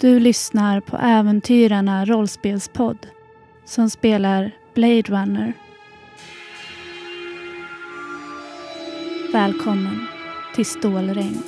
[0.00, 3.06] Du lyssnar på Äventyrarna rollspelspodd
[3.64, 5.52] som spelar Blade Runner.
[9.32, 10.06] Välkommen
[10.54, 11.42] till Stålregn.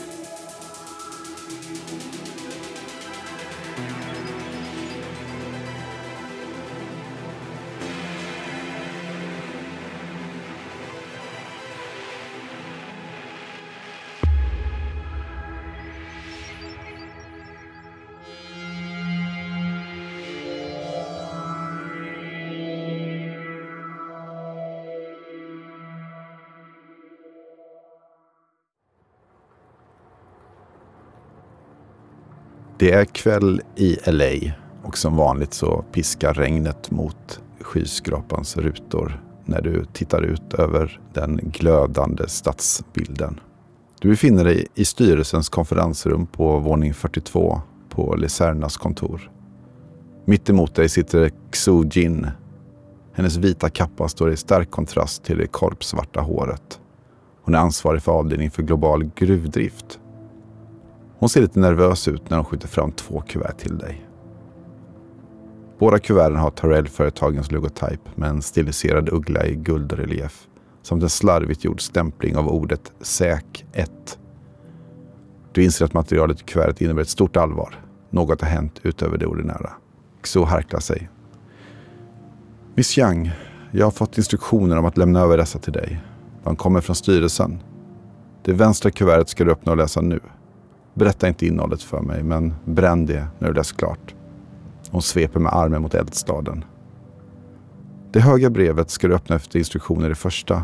[32.78, 39.60] Det är kväll i LA och som vanligt så piskar regnet mot skyskrapans rutor när
[39.60, 43.40] du tittar ut över den glödande stadsbilden.
[44.00, 49.30] Du befinner dig i styrelsens konferensrum på våning 42 på Lisernas kontor.
[50.24, 52.26] Mitt emot dig sitter Xu Jin.
[53.12, 56.80] Hennes vita kappa står i stark kontrast till det korpsvarta håret.
[57.42, 60.00] Hon är ansvarig för avdelningen för global gruvdrift
[61.18, 64.08] hon ser lite nervös ut när hon skjuter fram två kuvert till dig.
[65.78, 70.48] Båda kuverten har Tarell-företagens logotyp med en stiliserad uggla i guldrelief
[70.82, 74.18] samt en slarvigt gjord stämpling av ordet SÄK 1.
[75.52, 77.84] Du inser att materialet i kuvertet innebär ett stort allvar.
[78.10, 79.72] Något har hänt utöver det ordinära.
[80.22, 81.08] Xo harklar sig.
[82.74, 83.30] Miss Yang,
[83.72, 86.00] jag har fått instruktioner om att lämna över dessa till dig.
[86.44, 87.62] De kommer från styrelsen.
[88.44, 90.20] Det vänstra kuvertet ska du öppna och läsa nu.
[90.98, 94.14] Berätta inte innehållet för mig, men bränn det när du läst klart.
[94.90, 96.64] Hon sveper med armen mot eldstaden.
[98.12, 100.62] Det höga brevet ska du öppna efter instruktioner i första.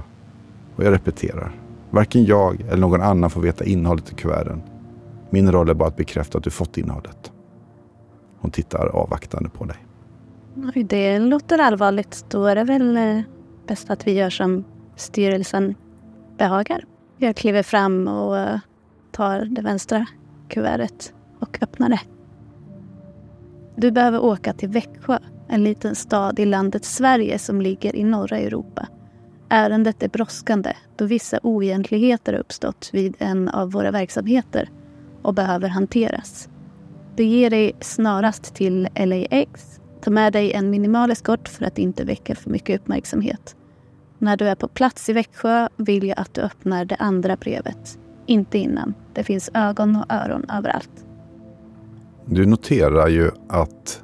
[0.77, 1.53] Och jag repeterar.
[1.91, 4.62] Varken jag eller någon annan får veta innehållet i kuverten.
[5.31, 7.33] Min roll är bara att bekräfta att du fått innehållet.
[8.39, 9.77] Hon tittar avvaktande på dig.
[10.75, 12.25] Oj, det låter allvarligt.
[12.28, 13.21] Då är det väl eh,
[13.67, 14.65] bäst att vi gör som
[14.97, 15.75] styrelsen
[16.39, 16.84] behagar.
[17.17, 18.59] Jag kliver fram och eh,
[19.12, 20.06] tar det vänstra
[20.49, 22.00] kuvertet och öppnar det.
[23.77, 25.19] Du behöver åka till Växjö,
[25.49, 28.88] en liten stad i landet Sverige som ligger i norra Europa.
[29.49, 34.71] Ärendet är brådskande då vissa oegentligheter har uppstått vid en av våra verksamheter
[35.22, 36.49] och behöver hanteras.
[37.16, 39.81] Bege dig snarast till LAX.
[40.00, 43.56] Ta med dig en minimal eskort för att inte väcka för mycket uppmärksamhet.
[44.19, 47.99] När du är på plats i Växjö vill jag att du öppnar det andra brevet.
[48.27, 48.95] Inte innan.
[49.12, 51.05] Det finns ögon och öron överallt.
[52.27, 54.03] Du noterar ju att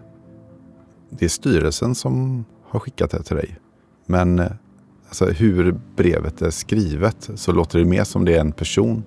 [1.11, 3.57] det är styrelsen som har skickat det till dig.
[4.07, 4.47] Men eh,
[5.09, 9.05] alltså, hur brevet är skrivet så låter det mer som det är en person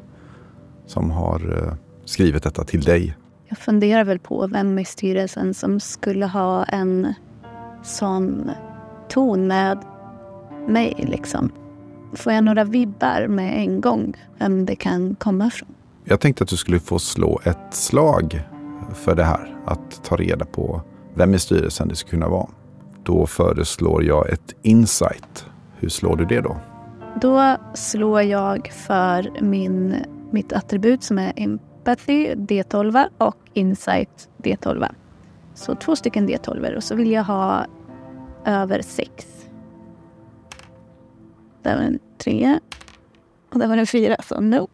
[0.85, 1.73] som har uh,
[2.05, 3.17] skrivit detta till dig.
[3.47, 7.13] Jag funderar väl på vem i styrelsen som skulle ha en
[7.83, 8.51] sån
[9.09, 9.77] ton med
[10.67, 11.05] mig.
[11.09, 11.51] Liksom
[12.15, 15.69] får jag några vibbar med en gång vem det kan komma ifrån.
[16.05, 18.41] Jag tänkte att du skulle få slå ett slag
[18.93, 19.55] för det här.
[19.65, 20.81] Att ta reda på
[21.13, 22.49] vem i styrelsen det skulle kunna vara.
[23.03, 25.45] Då föreslår jag ett insight.
[25.75, 26.57] Hur slår du det då?
[27.21, 29.95] Då slår jag för min,
[30.31, 34.87] mitt attribut som är empathy D12 och insight D12.
[35.53, 37.65] Så två stycken D12 och så vill jag ha
[38.45, 39.32] över sex.
[41.63, 42.59] Där var en trea.
[43.53, 44.67] Och där var en fyra, så no.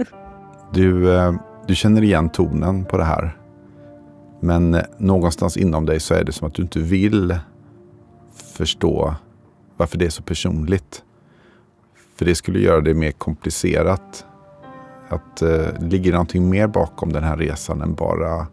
[0.72, 1.34] du, eh,
[1.66, 3.36] du känner igen tonen på det här.
[4.40, 7.38] Men eh, någonstans inom dig så är det som att du inte vill
[8.34, 9.14] förstå
[9.76, 11.02] varför det är så personligt.
[12.16, 14.26] För det skulle göra det mer komplicerat.
[15.08, 18.46] Att eh, ligger någonting mer bakom den här resan än bara,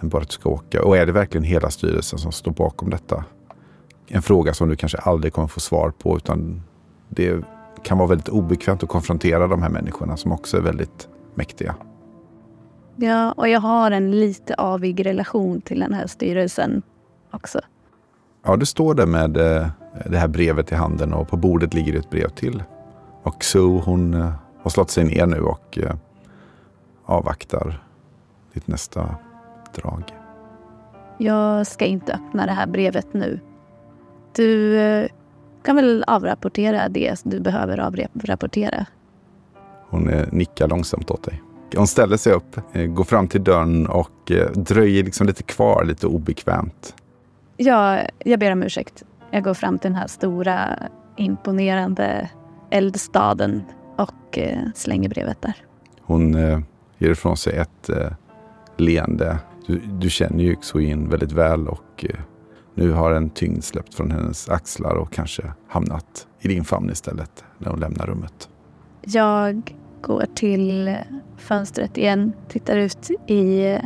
[0.00, 0.82] än bara att du ska åka?
[0.82, 3.24] Och är det verkligen hela styrelsen som står bakom detta?
[4.08, 6.16] En fråga som du kanske aldrig kommer få svar på.
[6.16, 6.62] Utan
[7.08, 7.44] det
[7.82, 11.74] kan vara väldigt obekvämt att konfrontera de här människorna som också är väldigt mäktiga.
[12.96, 16.82] Ja, och jag har en lite avig relation till den här styrelsen
[17.30, 17.60] också.
[18.44, 19.68] Ja, du står där med eh,
[20.06, 22.62] det här brevet i handen och på bordet ligger ett brev till.
[23.22, 24.32] Och Sue hon eh,
[24.62, 25.94] har slått sig ner nu och eh,
[27.04, 27.82] avvaktar
[28.52, 29.14] ditt nästa
[29.74, 30.02] drag.
[31.18, 33.40] Jag ska inte öppna det här brevet nu.
[34.36, 35.08] Du eh,
[35.62, 38.86] kan väl avrapportera det du behöver avrapportera.
[39.88, 41.42] Hon eh, nickar långsamt åt dig.
[41.76, 46.06] Hon ställer sig upp, eh, går fram till dörren och dröjer liksom lite kvar, lite
[46.06, 46.94] obekvämt.
[47.56, 49.02] Ja, jag ber om ursäkt.
[49.30, 50.78] Jag går fram till den här stora,
[51.16, 52.30] imponerande
[52.70, 53.62] eldstaden
[53.96, 54.38] och
[54.74, 55.54] slänger brevet där.
[56.00, 56.32] Hon
[56.98, 57.90] ger ifrån sig ett
[58.76, 59.38] leende.
[59.66, 62.04] Du, du känner ju Xuyin väldigt väl och
[62.76, 67.44] nu har en tyngd släppt från hennes axlar och kanske hamnat i din famn istället
[67.58, 68.48] när hon lämnar rummet.
[69.02, 70.96] Jag går till
[71.36, 73.78] fönstret igen, tittar ut i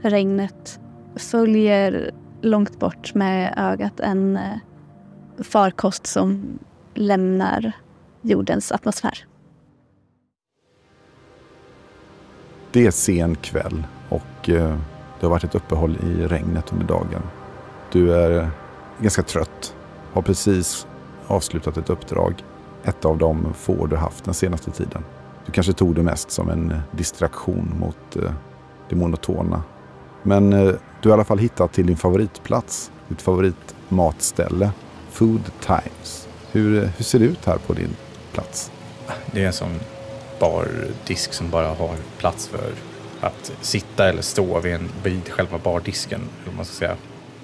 [0.00, 0.80] regnet,
[1.16, 2.10] följer
[2.40, 4.56] långt bort med ögat en eh,
[5.42, 6.58] farkost som
[6.94, 7.72] lämnar
[8.22, 9.26] jordens atmosfär.
[12.72, 14.78] Det är sen kväll och eh,
[15.20, 17.22] det har varit ett uppehåll i regnet under dagen.
[17.92, 18.48] Du är eh,
[19.00, 19.74] ganska trött,
[20.12, 20.86] har precis
[21.26, 22.44] avslutat ett uppdrag.
[22.84, 25.04] Ett av de få du haft den senaste tiden.
[25.46, 28.32] Du kanske tog det mest som en eh, distraktion mot eh,
[28.88, 29.62] det monotona.
[30.22, 34.70] Men du har i alla fall hittat till din favoritplats, ditt favoritmatställe,
[35.10, 36.28] Food Times.
[36.52, 37.96] Hur, hur ser det ut här på din
[38.32, 38.70] plats?
[39.32, 39.80] Det är en sån
[40.40, 42.70] bardisk som bara har plats för
[43.20, 46.96] att sitta eller stå vid, en, vid själva bardisken, eller man ska säga,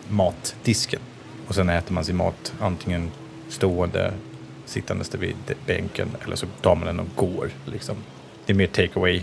[0.08, 1.00] matdisken.
[1.49, 3.10] Och sen äter man sin mat antingen
[3.49, 4.12] stående,
[4.64, 7.50] sittandes vid bänken eller så tar man den och går.
[7.64, 7.96] Liksom.
[8.46, 9.22] Det är mer take away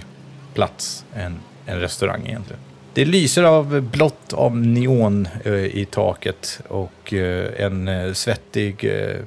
[0.53, 2.61] plats än en restaurang egentligen.
[2.93, 9.17] Det lyser av blått av neon eh, i taket och eh, en eh, svettig eh,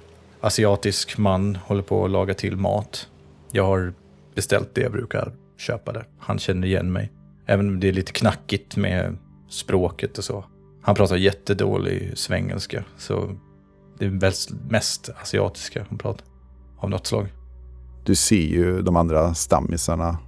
[0.40, 3.08] asiatisk man håller på att laga till mat.
[3.52, 3.92] Jag har
[4.34, 6.06] beställt det jag brukar köpa där.
[6.18, 7.10] Han känner igen mig.
[7.46, 9.16] Även om det är lite knackigt med
[9.48, 10.44] språket och så.
[10.82, 13.36] Han pratar jättedålig svengelska, så
[13.98, 14.10] det är
[14.70, 16.26] mest asiatiska han pratar.
[16.78, 17.26] Av något slag.
[18.04, 20.18] Du ser ju de andra stammisarna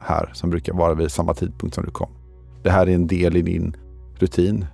[0.00, 2.10] här som brukar vara vid samma tidpunkt som du kom.
[2.62, 3.76] Det här är en del i din
[4.18, 4.66] rutin.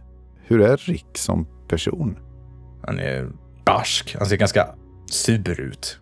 [0.43, 2.17] Hur är Rick som person?
[2.83, 3.29] Han är
[3.65, 4.17] barsk.
[4.19, 4.75] Han ser ganska
[5.11, 6.01] sur ut.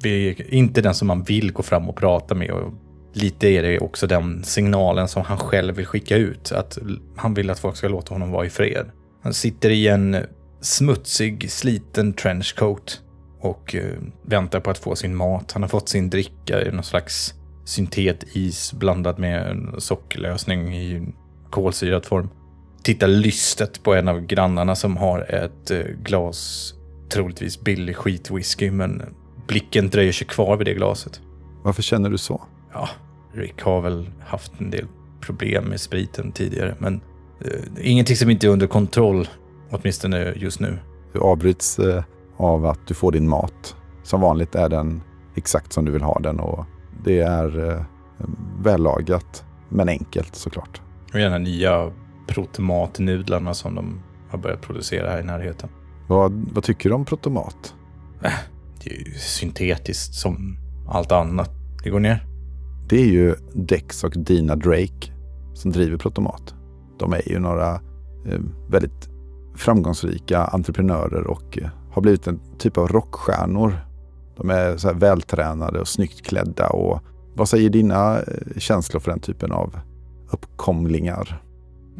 [0.00, 2.50] Det är inte den som man vill gå fram och prata med.
[2.50, 2.72] Och
[3.16, 6.52] lite är det också den signalen som han själv vill skicka ut.
[6.52, 6.78] Att
[7.16, 8.86] han vill att folk ska låta honom vara i fred.
[9.22, 10.16] Han sitter i en
[10.60, 13.00] smutsig, sliten trenchcoat
[13.40, 15.52] och eh, väntar på att få sin mat.
[15.52, 17.34] Han har fått sin dricka i någon slags
[17.64, 21.14] syntetis blandad med sockerlösning i
[21.50, 22.28] kolsyrad form.
[22.82, 26.72] Tittar lystet på en av grannarna som har ett eh, glas
[27.08, 29.02] troligtvis billig skitwhisky men
[29.46, 31.20] blicken dröjer sig kvar vid det glaset.
[31.62, 32.42] Varför känner du så?
[32.72, 32.88] Ja,
[33.36, 34.86] Rick har väl haft en del
[35.20, 37.00] problem med spriten tidigare men
[37.40, 39.28] eh, ingenting som inte är under kontroll,
[39.70, 40.78] åtminstone just nu.
[41.12, 42.04] Du avbryts eh,
[42.36, 43.76] av att du får din mat.
[44.02, 45.02] Som vanligt är den
[45.34, 46.64] exakt som du vill ha den och
[47.04, 47.82] det är eh,
[48.62, 50.80] vällagat men enkelt såklart.
[51.12, 51.90] Och gärna nya
[52.26, 55.68] protomatnudlarna som de har börjat producera här i närheten.
[56.08, 57.74] Vad, vad tycker du om protomat?
[58.22, 58.32] Äh,
[58.84, 61.50] det är ju syntetiskt som allt annat.
[61.84, 62.35] Det går ner.
[62.88, 65.12] Det är ju Dex och Dina Drake
[65.54, 66.54] som driver Protomat.
[66.98, 67.74] De är ju några
[68.26, 69.08] eh, väldigt
[69.54, 73.78] framgångsrika entreprenörer och eh, har blivit en typ av rockstjärnor.
[74.36, 76.68] De är så vältränade och snyggt klädda.
[76.68, 77.00] Och
[77.34, 78.24] vad säger dina eh,
[78.56, 79.78] känslor för den typen av
[80.30, 81.42] uppkomlingar?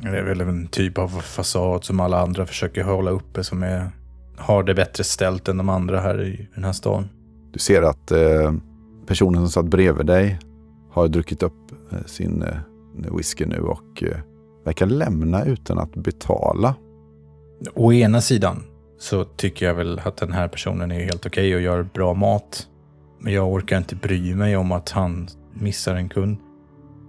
[0.03, 3.91] Det är väl en typ av fasad som alla andra försöker hålla uppe som är,
[4.37, 7.09] har det bättre ställt än de andra här i den här stan.
[7.53, 8.53] Du ser att eh,
[9.07, 10.39] personen som satt bredvid dig
[10.97, 14.19] har druckit upp eh, sin eh, whisky nu och eh,
[14.65, 16.75] verkar lämna utan att betala.
[17.75, 18.63] Å ena sidan
[18.99, 22.15] så tycker jag väl att den här personen är helt okej okay och gör bra
[22.15, 22.69] mat.
[23.21, 26.37] Men jag orkar inte bry mig om att han missar en kund.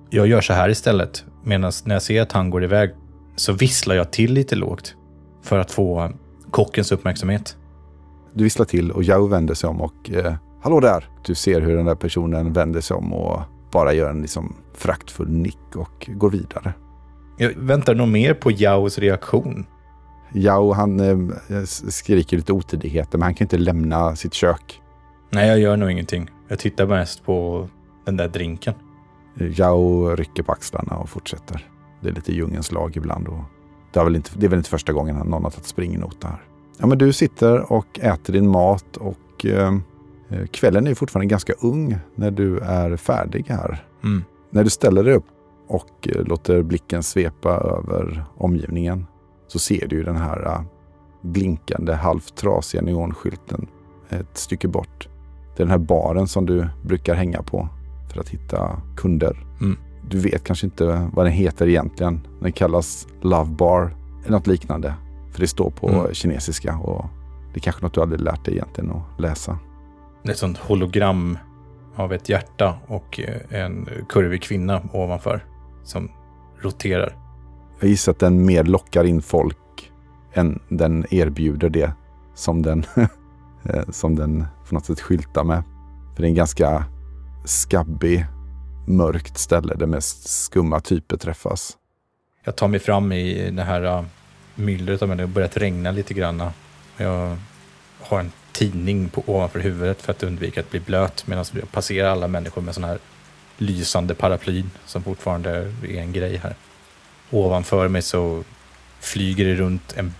[0.10, 1.26] Jag gör så här istället.
[1.44, 2.92] Medan när jag ser att han går iväg
[3.36, 4.96] så visslar jag till lite lågt
[5.44, 6.12] för att få
[6.52, 7.58] kockens uppmärksamhet.
[8.34, 11.10] Du visslar till och Yao vänder sig om och eh, Hallå där!
[11.26, 15.30] Du ser hur den där personen vänder sig om och bara gör en liksom fraktfull
[15.30, 16.74] nick och går vidare.
[17.38, 19.66] Jag väntar nog mer på Yaos reaktion.
[20.34, 24.82] Yao han eh, skriker lite otidigheter men han kan inte lämna sitt kök.
[25.30, 26.30] Nej, jag gör nog ingenting.
[26.48, 27.68] Jag tittar mest på
[28.06, 28.74] den där drinken.
[29.40, 31.68] Yao rycker på axlarna och fortsätter.
[32.02, 33.28] Det är lite djungens lag ibland.
[33.28, 33.40] Och
[33.94, 36.42] det, är väl inte, det är väl inte första gången någon har tagit springnota här.
[36.78, 39.78] Ja, men du sitter och äter din mat och eh,
[40.52, 43.86] kvällen är fortfarande ganska ung när du är färdig här.
[44.04, 44.24] Mm.
[44.50, 45.26] När du ställer dig upp
[45.68, 49.06] och eh, låter blicken svepa över omgivningen
[49.48, 50.62] så ser du den här uh,
[51.22, 53.68] blinkande, halvt trasiga neonskylten
[54.10, 55.10] ett stycke bort.
[55.56, 57.70] Det är den här baren som du brukar hänga på
[58.14, 59.46] för att hitta kunder.
[59.62, 59.78] Mm.
[60.10, 62.28] Du vet kanske inte vad den heter egentligen.
[62.40, 64.94] Den kallas Love Bar eller något liknande.
[65.32, 66.14] För det står på mm.
[66.14, 67.06] kinesiska och
[67.54, 69.60] det är kanske något du aldrig lärt dig egentligen att läsa.
[70.30, 71.38] Ett sånt hologram
[71.96, 75.46] av ett hjärta och eh, en kurvig kvinna ovanför
[75.84, 76.12] som
[76.62, 77.16] roterar.
[77.80, 79.92] Jag gissar att den mer lockar in folk
[80.34, 81.92] än den erbjuder det
[82.36, 82.86] som den,
[83.64, 85.64] eh, som den på något sätt skyltar med.
[86.16, 86.86] För det är en ganska
[87.46, 88.26] skabbig,
[88.88, 91.78] mörkt ställe där mest skumma typer träffas.
[92.44, 94.06] Jag tar mig fram i det här uh,
[94.56, 95.16] myllret människor.
[95.16, 96.44] Det har börjat regna lite grann.
[96.98, 97.38] Jag
[98.02, 102.10] har en tidning på, ovanför huvudet för att undvika att bli blöt medan jag passerar
[102.10, 103.00] alla människor med sådana här
[103.58, 106.56] lysande paraplyn som fortfarande är en grej här.
[107.30, 108.44] Ovanför mig så
[109.00, 110.14] flyger det runt en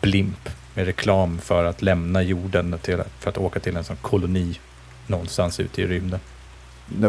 [0.00, 4.60] blimp med reklam för att lämna jorden till, för att åka till en sån koloni
[5.06, 6.20] någonstans ute i rymden.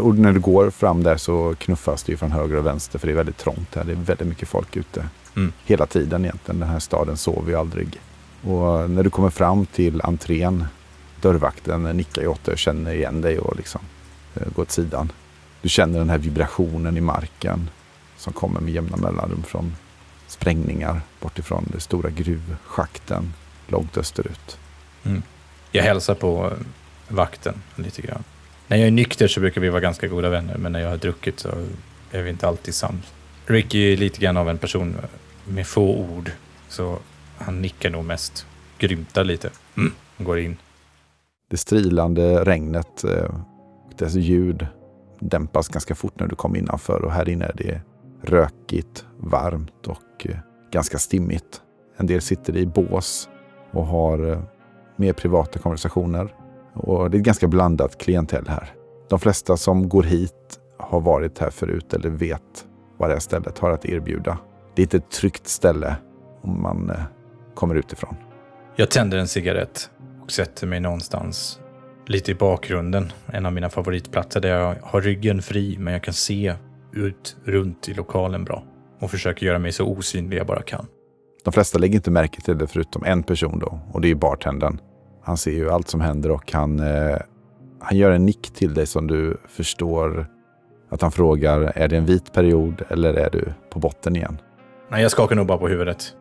[0.02, 3.08] Och när du går fram där så knuffas det ju från höger och vänster för
[3.08, 3.84] det är väldigt trångt här.
[3.84, 5.10] Det är väldigt mycket folk ute.
[5.36, 5.52] Mm.
[5.66, 6.60] Hela tiden egentligen.
[6.60, 8.00] Den här staden sover ju aldrig.
[8.42, 10.66] Och när du kommer fram till entrén,
[11.22, 13.82] dörrvakten nickar ju åt dig och känner igen dig och liksom
[14.36, 15.12] eh, går åt sidan.
[15.62, 17.70] Du känner den här vibrationen i marken
[18.18, 19.76] som kommer med jämna mellanrum från
[20.28, 23.34] sprängningar bortifrån de stora gruvschakten
[23.68, 24.58] långt österut.
[25.04, 25.22] Mm.
[25.72, 26.58] Jag hälsar på eh,
[27.08, 28.24] vakten lite grann.
[28.68, 30.98] När jag är nykter så brukar vi vara ganska goda vänner, men när jag har
[30.98, 31.50] druckit så
[32.12, 33.06] är vi inte alltid sams.
[33.46, 34.98] Ricky är lite grann av en person
[35.46, 36.32] med få ord,
[36.68, 37.00] så
[37.40, 38.46] han nickar nog mest,
[38.78, 39.92] grymtar lite, mm.
[40.18, 40.58] går in.
[41.50, 43.24] Det strilande regnet eh,
[43.86, 44.68] och dess ljud
[45.20, 47.82] dämpas ganska fort när du kommer innanför och här inne är det
[48.24, 50.38] rökigt, varmt och eh,
[50.72, 51.62] ganska stimmigt.
[51.98, 53.30] En del sitter i bås
[53.72, 54.42] och har eh,
[54.96, 56.36] mer privata konversationer.
[56.74, 58.74] Och det är ett ganska blandat klientell här.
[59.10, 62.68] De flesta som går hit har varit här förut eller vet
[62.98, 64.38] vad det här stället har att erbjuda.
[64.76, 65.96] Det är inte ett tryggt ställe
[66.42, 66.92] om man
[67.60, 68.16] kommer utifrån.
[68.76, 69.90] Jag tänder en cigarett
[70.24, 71.60] och sätter mig någonstans
[72.08, 73.12] lite i bakgrunden.
[73.26, 76.54] En av mina favoritplatser där jag har ryggen fri men jag kan se
[76.94, 78.64] ut runt i lokalen bra.
[79.00, 80.86] Och försöker göra mig så osynlig jag bara kan.
[81.44, 84.80] De flesta lägger inte märke till det förutom en person då och det är bartendern.
[85.24, 87.18] Han ser ju allt som händer och han, eh,
[87.80, 90.28] han gör en nick till dig som du förstår
[90.90, 94.38] att han frågar är det en vit period eller är du på botten igen?
[94.92, 96.16] Nej, jag skakar nog bara på huvudet.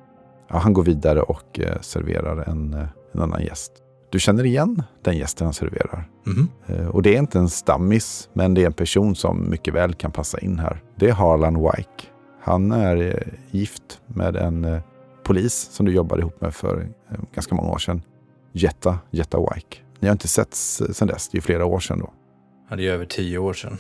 [0.49, 3.73] Ja, han går vidare och eh, serverar en, eh, en annan gäst.
[4.11, 6.11] Du känner igen den gästen han serverar.
[6.27, 6.91] Mm.
[6.91, 10.13] Och det är inte en stammis, men det är en person som mycket väl kan
[10.13, 10.83] passa in här.
[10.97, 12.05] Det är Harlan Wyke.
[12.43, 14.81] Han är gift med en
[15.23, 16.89] polis som du jobbade ihop med för
[17.35, 18.03] ganska många år sedan.
[18.53, 19.79] Jetta, Jetta Wyke.
[20.01, 22.11] Ni har inte setts sedan dess, det är flera år sedan då.
[22.71, 23.77] Ja, det är över tio år sedan.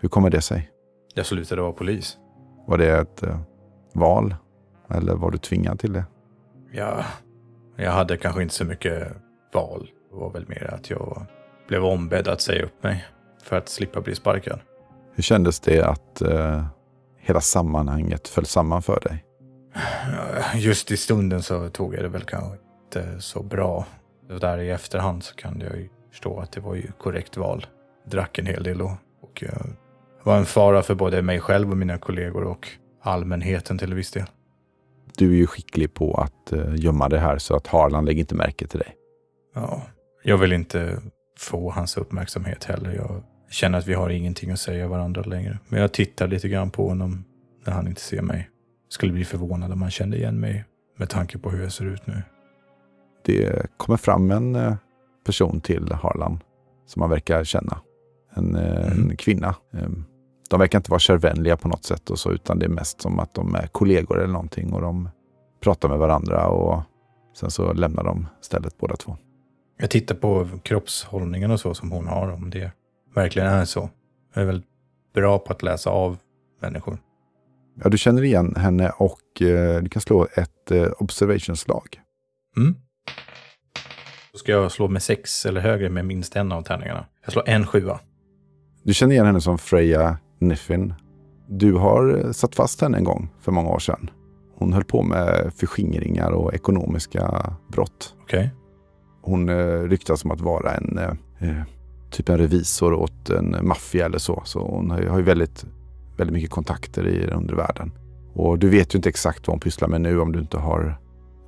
[0.00, 0.70] Hur kommer det sig?
[1.14, 2.16] Jag slutade vara polis.
[2.66, 3.22] Var det ett
[3.92, 4.34] val?
[4.88, 6.04] Eller var du tvingad till det?
[6.72, 7.04] Ja,
[7.76, 9.08] jag hade kanske inte så mycket
[9.52, 9.88] val.
[10.10, 11.26] Det var väl mer att jag
[11.68, 13.04] blev ombedd att säga upp mig
[13.42, 14.60] för att slippa bli sparkad.
[15.14, 16.66] Hur kändes det att eh,
[17.18, 19.24] hela sammanhanget föll samman för dig?
[20.54, 23.86] Just i stunden så tog jag det väl kanske inte så bra.
[24.30, 27.66] Och där i efterhand så kan jag ju förstå att det var ju korrekt val.
[28.04, 29.66] Drack en hel del och, och jag
[30.22, 32.68] var en fara för både mig själv och mina kollegor och
[33.02, 34.26] allmänheten till viss del.
[35.16, 38.34] Du är ju skicklig på att uh, gömma det här så att Harlan lägger inte
[38.34, 38.94] märke till dig.
[39.54, 39.82] Ja,
[40.22, 41.00] jag vill inte
[41.38, 42.94] få hans uppmärksamhet heller.
[42.94, 45.58] Jag känner att vi har ingenting att säga varandra längre.
[45.68, 47.24] Men jag tittar lite grann på honom
[47.64, 48.50] när han inte ser mig.
[48.88, 50.64] Skulle bli förvånad om han kände igen mig
[50.98, 52.22] med tanke på hur jag ser ut nu.
[53.24, 54.74] Det kommer fram en uh,
[55.26, 56.40] person till Harlan
[56.86, 57.80] som han verkar känna.
[58.34, 59.10] En, uh, mm.
[59.10, 59.54] en kvinna.
[60.50, 63.18] De verkar inte vara kärvänliga på något sätt och så, utan det är mest som
[63.18, 65.08] att de är kollegor eller någonting och de
[65.62, 66.82] pratar med varandra och
[67.36, 69.16] sen så lämnar de stället båda två.
[69.78, 72.70] Jag tittar på kroppshållningen och så som hon har, om det
[73.14, 73.90] verkligen är så.
[74.34, 74.62] Jag är väl
[75.14, 76.18] bra på att läsa av
[76.60, 76.98] människor.
[77.82, 82.00] Ja, du känner igen henne och eh, du kan slå ett eh, observationslag.
[82.56, 82.74] Mm.
[84.32, 87.06] Då ska jag slå med sex eller högre med minst en av tärningarna.
[87.24, 88.00] Jag slår en sjua.
[88.82, 90.94] Du känner igen henne som Freya Niffin.
[91.48, 94.10] Du har eh, satt fast henne en gång för många år sedan.
[94.58, 98.14] Hon höll på med förskingringar och ekonomiska brott.
[98.24, 98.48] Okay.
[99.22, 101.62] Hon eh, ryktas som att vara en eh,
[102.10, 104.42] typ en revisor åt en maffia eller så.
[104.44, 105.66] Så hon har, har ju väldigt,
[106.16, 107.92] väldigt mycket kontakter i undervärlden.
[108.34, 110.98] Och du vet ju inte exakt vad hon pysslar med nu om du inte har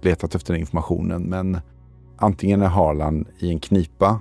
[0.03, 1.23] letat efter den informationen.
[1.23, 1.59] Men
[2.17, 4.21] antingen är Harlan i en knipa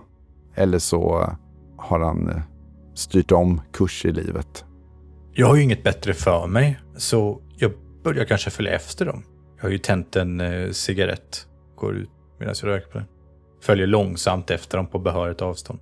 [0.55, 1.29] eller så
[1.77, 2.41] har han
[2.97, 4.65] styrt om kurs i livet.
[5.33, 7.71] Jag har ju inget bättre för mig, så jag
[8.03, 9.23] börjar kanske följa efter dem.
[9.57, 13.07] Jag har ju tänt en eh, cigarett, går ut medan jag röker på den.
[13.61, 15.79] Följer långsamt efter dem på behörigt avstånd.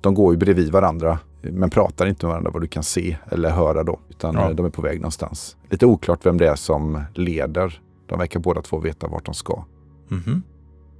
[0.00, 3.50] De går ju bredvid varandra men pratar inte med varandra vad du kan se eller
[3.50, 4.00] höra då.
[4.08, 4.48] Utan Ja.
[4.50, 5.56] eh, de är på väg någonstans.
[5.70, 7.80] Lite oklart vem det är som leder.
[8.06, 9.64] De verkar båda två veta vart de ska.
[10.08, 10.42] Mhm.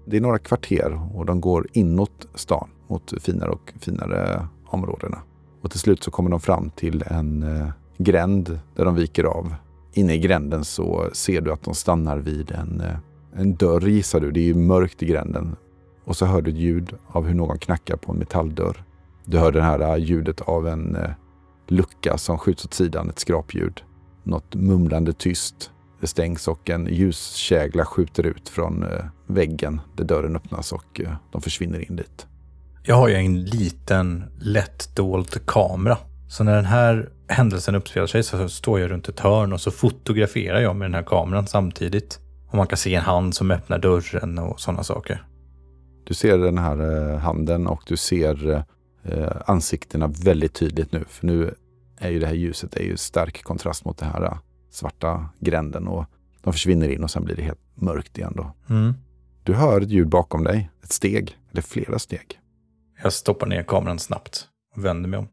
[0.06, 5.18] Det är några kvarter och de går inåt stan mot finare och finare områdena.
[5.62, 9.54] Och till slut så kommer de fram till en eh, gränd där de viker av.
[9.92, 12.96] Inne i gränden så ser du att de stannar vid en, eh,
[13.34, 14.30] en dörr gissar du.
[14.30, 15.56] Det är ju mörkt i gränden.
[16.04, 18.84] Och så hör du ett ljud av hur någon knackar på en metalldörr.
[19.24, 21.10] Du hör det här ljudet av en eh,
[21.66, 23.82] lucka som skjuts åt sidan, ett skrapljud.
[24.22, 25.70] Något mumlande tyst.
[26.00, 31.12] Det stängs och en ljuskägla skjuter ut från eh, väggen där dörren öppnas och eh,
[31.32, 32.26] de försvinner in dit.
[32.82, 35.98] Jag har ju en liten lättdold kamera.
[36.28, 39.70] Så när den här händelsen uppspelar sig så står jag runt ett hörn och så
[39.70, 42.20] fotograferar jag med den här kameran samtidigt.
[42.48, 45.24] Och man kan se en hand som öppnar dörren och sådana saker.
[46.04, 48.64] Du ser den här eh, handen och du ser
[49.02, 51.04] eh, ansiktena väldigt tydligt nu.
[51.08, 51.54] För nu
[51.98, 54.38] är ju det här ljuset är ju stark kontrast mot den här eh,
[54.70, 56.04] svarta gränden och
[56.42, 58.52] de försvinner in och sen blir det helt mörkt igen då.
[58.74, 58.94] Mm.
[59.42, 62.38] Du hör ett ljud bakom dig, ett steg eller flera steg.
[63.02, 65.28] Jag stoppar ner kameran snabbt och vänder mig om.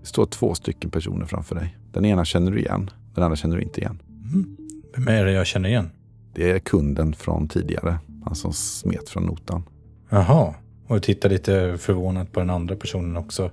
[0.00, 1.78] Det står två stycken personer framför dig.
[1.92, 4.02] Den ena känner du igen, den andra känner du inte igen.
[4.08, 4.56] Mm.
[4.96, 5.90] Vem är det jag känner igen?
[6.34, 9.62] Det är kunden från tidigare, han som smet från notan.
[10.10, 10.54] Jaha.
[10.86, 13.50] Och tittar lite förvånat på den andra personen också.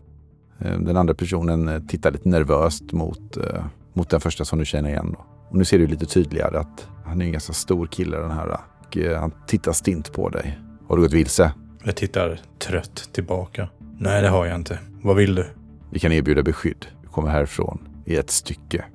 [0.60, 4.66] Eh, Den andra personen eh, tittar lite nervöst mot, eh, mot den första som du
[4.66, 5.16] känner igen.
[5.18, 5.26] Då.
[5.50, 8.48] Och nu ser du lite tydligare att han är en ganska stor kille den här.
[8.50, 10.60] Och han tittar stint på dig.
[10.88, 11.54] Har du gått vilse?
[11.86, 13.70] Jag tittar trött tillbaka.
[13.98, 14.80] Nej, det har jag inte.
[15.02, 15.46] Vad vill du?
[15.92, 16.86] Vi kan erbjuda beskydd.
[17.02, 18.86] Du kommer härifrån i ett stycke.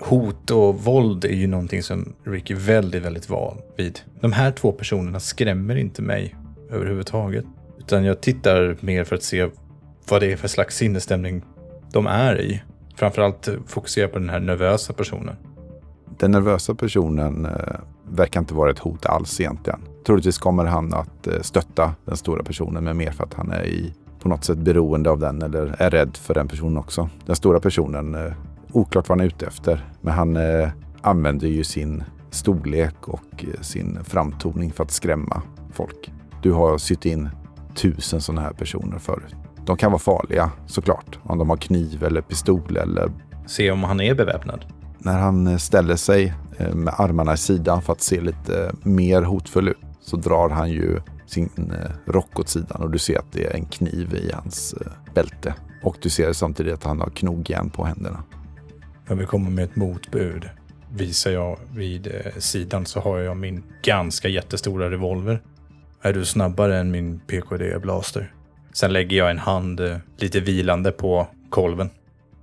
[0.00, 4.00] Hot och våld är ju någonting som Rick är väldigt, väldigt van vid.
[4.20, 6.36] De här två personerna skrämmer inte mig
[6.70, 7.44] överhuvudtaget.
[7.78, 9.48] Utan jag tittar mer för att se
[10.08, 11.42] vad det är för slags sinnesstämning
[11.92, 12.62] de är i.
[12.96, 15.36] Framförallt fokusera på den här nervösa personen.
[16.18, 17.52] Den nervösa personen eh,
[18.10, 19.80] verkar inte vara ett hot alls egentligen.
[20.06, 23.64] Troligtvis kommer han att eh, stötta den stora personen, men mer för att han är
[23.64, 27.08] i, på något sätt beroende av den eller är rädd för den personen också.
[27.26, 28.32] Den stora personen, eh,
[28.72, 30.68] oklart vad han är ute efter, men han eh,
[31.00, 36.12] använder ju sin storlek och sin framtoning för att skrämma folk.
[36.42, 37.28] Du har sytt in
[37.74, 39.34] tusen sådana här personer förut.
[39.66, 43.12] De kan vara farliga såklart, om de har kniv eller pistol eller
[43.46, 44.64] Se om han är beväpnad.
[44.98, 46.34] när han ställer sig
[46.72, 51.00] med armarna i sidan för att se lite mer hotfull ut så drar han ju
[51.26, 54.74] sin eh, rock åt sidan och du ser att det är en kniv i hans
[54.74, 55.54] eh, bälte.
[55.82, 58.22] Och du ser samtidigt att han har knogjärn på händerna.
[59.08, 60.48] Jag vill komma med ett motbud.
[60.96, 65.42] Visar jag vid eh, sidan så har jag min ganska jättestora revolver.
[66.02, 68.34] Är du snabbare än min PKD Blaster?
[68.72, 69.80] Sen lägger jag en hand
[70.16, 71.90] lite vilande på kolven.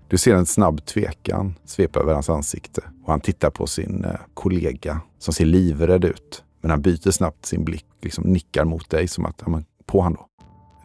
[0.08, 5.02] Du ser en snabb tvekan svepa över hans ansikte och han tittar på sin kollega
[5.20, 6.44] som ser livrädd ut.
[6.62, 10.02] Men han byter snabbt sin blick, liksom nickar mot dig som att, ja men på
[10.02, 10.28] han då.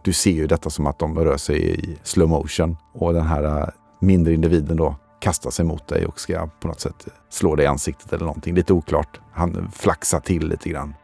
[0.04, 3.44] Du ser ju detta som att de rör sig i slow motion och den här
[3.44, 3.68] eh,
[4.00, 7.68] mindre individen då kastar sig mot dig och ska på något sätt slå dig i
[7.68, 8.54] ansiktet eller någonting.
[8.54, 9.20] Lite oklart.
[9.32, 10.94] Han flaxar till lite grann.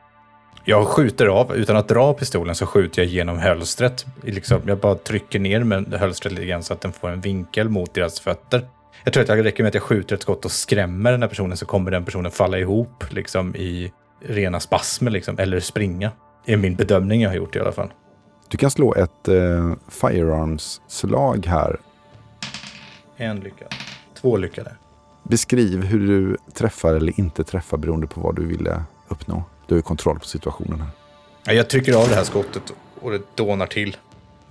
[0.64, 4.06] Jag skjuter av, utan att dra pistolen så skjuter jag genom hölstret.
[4.22, 7.68] Liksom, jag bara trycker ner med hölstret lite grann så att den får en vinkel
[7.68, 8.68] mot deras fötter.
[9.04, 11.28] Jag tror att det räcker med att jag skjuter ett skott och skrämmer den här
[11.28, 13.92] personen så kommer den personen falla ihop liksom, i
[14.28, 16.10] rena spasmer liksom, eller springa.
[16.44, 17.92] Det är min bedömning jag har gjort i alla fall.
[18.48, 21.80] Du kan slå ett eh, firearms-slag här.
[23.16, 23.68] En lyckad.
[24.20, 24.72] Två lyckade.
[25.22, 29.44] Beskriv hur du träffar eller inte träffar beroende på vad du ville uppnå.
[29.66, 30.88] Du har kontroll på situationen här.
[31.44, 33.96] Ja, Jag trycker av det här skottet och det dånar till.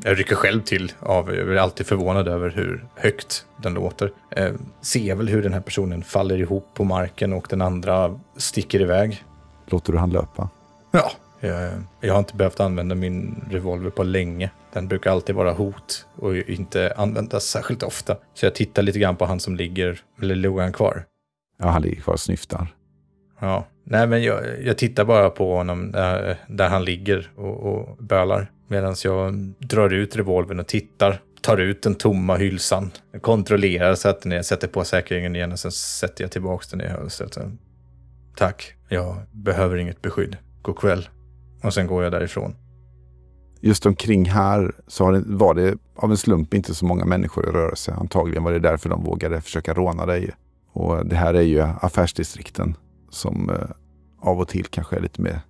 [0.04, 4.12] Jag rycker själv till av, jag är alltid förvånad över hur högt den låter.
[4.30, 8.82] Eh, ser väl hur den här personen faller ihop på marken och den andra sticker
[8.82, 9.24] iväg.
[9.72, 10.50] Låter du han löpa?
[10.92, 11.12] Ja.
[11.44, 14.52] Jag, jag har inte behövt använda min revolver på länge.
[14.74, 18.18] Den brukar alltid vara hot och inte användas särskilt ofta.
[18.34, 21.06] Så jag tittar lite grann på han som ligger, eller låg han kvar?
[21.60, 22.68] Ja, han ligger kvar och snyftar.
[23.40, 27.98] Ja, nej men jag, jag tittar bara på honom där, där han ligger och, och
[27.98, 28.52] bölar.
[28.68, 31.22] Medan jag drar ut revolvern och tittar.
[31.42, 32.92] Tar ut den tomma hylsan.
[33.22, 36.82] Kontrollerar så att när jag sätter på säkringen igen och sen sätter jag tillbaka den
[36.82, 37.38] i hölstret.
[38.36, 40.38] Tack, jag behöver inget beskydd.
[40.62, 41.10] God kväll.
[41.64, 42.56] Och sen går jag därifrån.
[43.62, 47.94] Just omkring här så var det av en slump inte så många människor i rörelse.
[47.94, 50.32] Antagligen var det därför de vågade försöka råna dig.
[50.74, 52.76] Och det här är ju affärsdistrikten
[53.10, 53.70] som eh,
[54.22, 55.42] av och till kanske är lite mer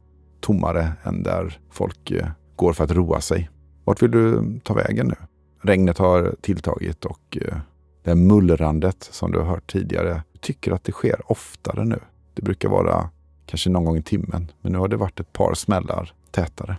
[0.42, 3.50] tommare än där folk eh, går för att roa sig.
[3.84, 5.16] Vart vill du ta vägen nu?
[5.62, 7.58] Regnet har tilltagit och eh,
[8.04, 12.00] det det mullrandet som du har hört tidigare tycker att det sker oftare nu.
[12.34, 13.10] Det brukar vara
[13.46, 16.78] kanske någon gång i timmen, men nu har det varit ett par smällar tätare.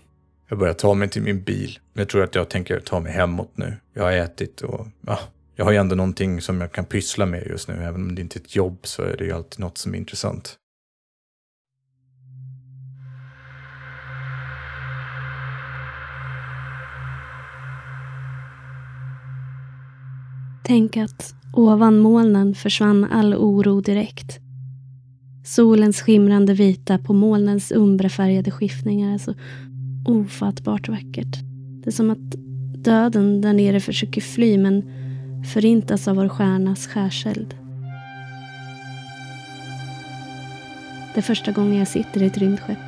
[0.48, 1.78] Jag börjar ta mig till min bil.
[1.92, 3.76] Jag tror att jag tänker ta mig hemåt nu.
[3.92, 5.18] Jag har ätit och ja,
[5.56, 7.74] jag har ju ändå någonting som jag kan pyssla med just nu.
[7.74, 9.98] Även om det inte är ett jobb så är det ju alltid något som är
[9.98, 10.56] intressant.
[20.64, 24.38] Tänk att ovan molnen försvann all oro direkt.
[25.44, 29.35] Solens skimrande vita på molnens umbrafärgade skiftningar är så
[30.07, 31.38] ofattbart vackert.
[31.83, 32.33] Det är som att
[32.85, 34.83] döden där nere försöker fly men
[35.52, 37.55] förintas av vår stjärnas skärseld.
[41.14, 42.78] Det är första gången jag sitter i ett rymdskepp.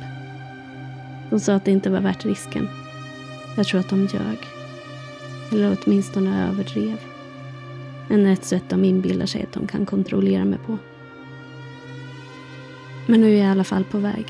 [1.29, 2.67] De sa att det inte var värt risken.
[3.57, 4.37] Jag tror att de ljög.
[5.51, 6.97] Eller åtminstone överdrev.
[8.09, 10.77] Än ett sätt de inbillar sig att de kan kontrollera mig på.
[13.05, 14.25] Men nu är jag i alla fall på väg.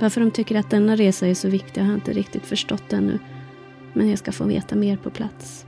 [0.00, 3.18] Varför de tycker att denna resa är så viktig har jag inte riktigt förstått ännu.
[3.92, 5.66] Men jag ska få veta mer på plats.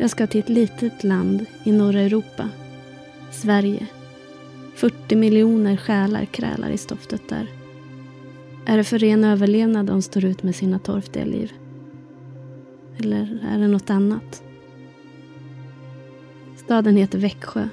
[0.00, 2.48] Jag ska till ett litet land i norra Europa.
[3.30, 3.86] Sverige.
[4.74, 7.46] 40 miljoner själar krälar i stoftet där.
[8.66, 11.52] Är det för ren överlevnad de står ut med sina torftiga liv?
[12.98, 14.42] Eller är det något annat?
[16.56, 17.68] Staden heter Växjö.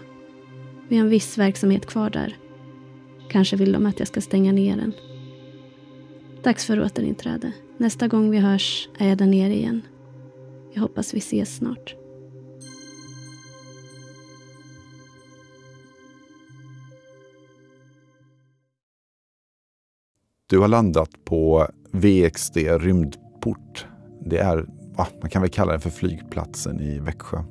[0.88, 2.36] Vi har en viss verksamhet kvar där.
[3.36, 4.94] Kanske vill de att jag ska stänga ner den.
[6.44, 7.52] Dags för återinträde.
[7.78, 9.82] Nästa gång vi hörs är jag där nere igen.
[10.74, 11.96] Jag hoppas vi ses snart.
[20.50, 23.88] Du har landat på VXD rymdport.
[24.26, 24.66] Det är,
[25.22, 27.44] man kan väl kalla det för flygplatsen i Växjö.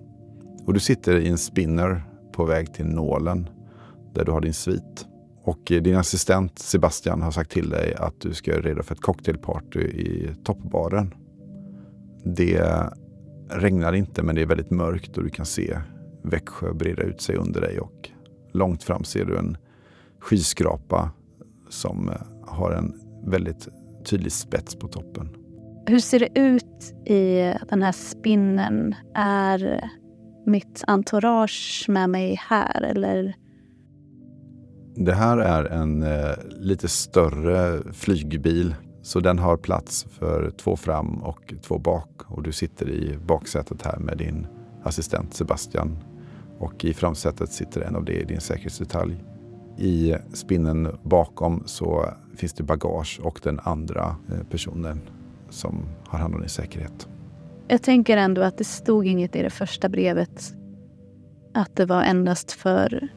[0.66, 3.48] Och du sitter i en spinner på väg till Nålen
[4.14, 5.06] där du har din svit.
[5.44, 8.94] Och eh, din assistent Sebastian har sagt till dig att du ska göra redo för
[8.94, 11.14] ett cocktailparty i toppbaren.
[12.24, 12.62] Det
[13.50, 15.78] regnar inte men det är väldigt mörkt och du kan se
[16.22, 18.10] Växjö breda ut sig under dig och
[18.52, 19.56] långt fram ser du en
[20.20, 21.10] skyskrapa
[21.68, 22.14] som eh,
[22.46, 22.94] har en
[23.26, 23.68] väldigt
[24.04, 25.28] tydlig spets på toppen.
[25.86, 28.94] Hur ser det ut i den här spinnen?
[29.14, 29.90] Är
[30.46, 33.34] mitt entourage med mig här eller?
[34.96, 38.74] Det här är en eh, lite större flygbil.
[39.02, 42.10] Så den har plats för två fram och två bak.
[42.26, 44.46] Och du sitter i baksätet här med din
[44.82, 45.96] assistent Sebastian.
[46.58, 49.24] Och i framsätet sitter en av det i din säkerhetsdetalj.
[49.78, 55.00] I spinnen bakom så finns det bagage och den andra eh, personen
[55.50, 57.08] som har hand om din säkerhet.
[57.68, 60.54] Jag tänker ändå att det stod inget i det första brevet
[61.54, 63.08] att det var endast för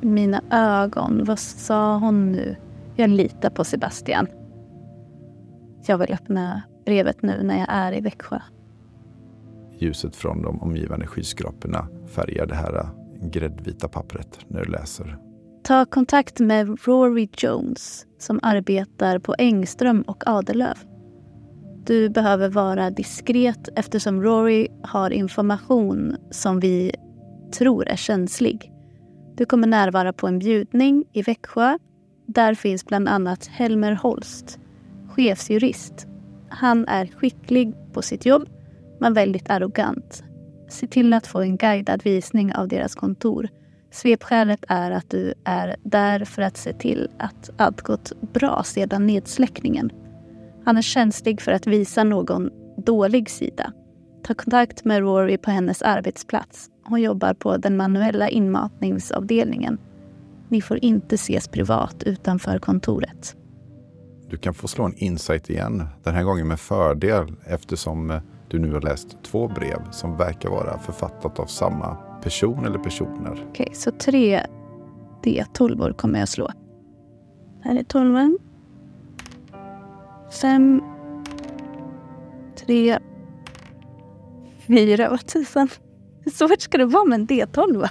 [0.00, 1.24] mina ögon.
[1.24, 2.56] Vad sa hon nu?
[2.96, 4.26] Jag litar på Sebastian.
[5.86, 8.40] Jag vill öppna brevet nu när jag är i Växjö.
[9.78, 12.88] Ljuset från de omgivande skyskraporna färgar det här
[13.22, 15.18] gräddvita pappret när du läser.
[15.64, 20.78] Ta kontakt med Rory Jones som arbetar på Engström och Adelöv.
[21.86, 26.92] Du behöver vara diskret eftersom Rory har information som vi
[27.58, 28.72] tror är känslig.
[29.38, 31.78] Du kommer närvara på en bjudning i Växjö.
[32.26, 34.58] Där finns bland annat Helmer Holst,
[35.08, 36.06] chefsjurist.
[36.48, 38.48] Han är skicklig på sitt jobb,
[39.00, 40.24] men väldigt arrogant.
[40.68, 43.48] Se till att få en guidad visning av deras kontor.
[43.90, 49.06] Svepskälet är att du är där för att se till att allt gått bra sedan
[49.06, 49.90] nedsläckningen.
[50.64, 53.72] Han är känslig för att visa någon dålig sida.
[54.28, 56.70] Ta kontakt med Rory på hennes arbetsplats.
[56.84, 59.78] Hon jobbar på den manuella inmatningsavdelningen.
[60.48, 63.36] Ni får inte ses privat utanför kontoret.
[64.30, 68.58] Du kan få slå en insight igen, den här gången med fördel eftersom eh, du
[68.58, 73.32] nu har läst två brev som verkar vara författat av samma person eller personer.
[73.32, 74.46] Okej, okay, så tre
[75.24, 76.50] D12 kommer jag slå.
[77.62, 78.38] Här är tolvan.
[80.40, 80.82] Fem.
[82.66, 82.98] Tre.
[84.68, 85.10] Fyra.
[85.10, 85.68] Vad tusan.
[86.24, 87.88] Hur svårt ska det vara med en D12?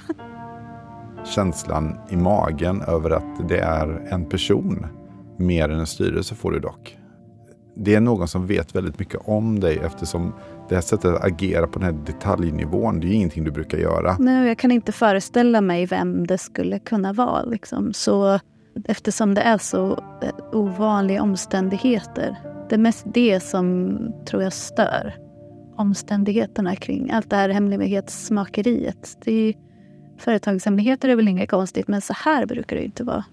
[1.24, 4.86] Känslan i magen över att det är en person
[5.36, 6.98] mer än en styrelse får du dock.
[7.76, 10.34] Det är någon som vet väldigt mycket om dig eftersom
[10.68, 14.16] det här sättet att agera på den här detaljnivån, det är ingenting du brukar göra.
[14.18, 17.42] Nej, jag kan inte föreställa mig vem det skulle kunna vara.
[17.42, 17.92] Liksom.
[17.92, 18.40] Så
[18.84, 22.36] eftersom det är så eh, ovanliga omständigheter.
[22.68, 25.27] Det är mest det som tror jag stör
[25.78, 29.16] omständigheterna kring allt det här hemlighetsmakeriet.
[29.24, 29.54] Det är,
[30.18, 33.24] företagshemligheter är väl inget konstigt, men så här brukar det ju inte vara.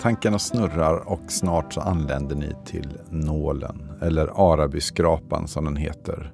[0.00, 6.32] Tankarna snurrar och snart så anländer ni till nålen, eller Arabyskrapan som den heter.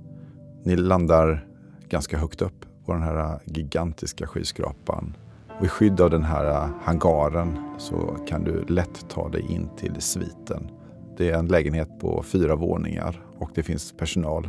[0.65, 1.47] Ni landar
[1.89, 5.17] ganska högt upp på den här gigantiska skyskrapan.
[5.59, 10.01] Och I skydd av den här hangaren så kan du lätt ta dig in till
[10.01, 10.71] sviten.
[11.17, 14.49] Det är en lägenhet på fyra våningar och det finns personal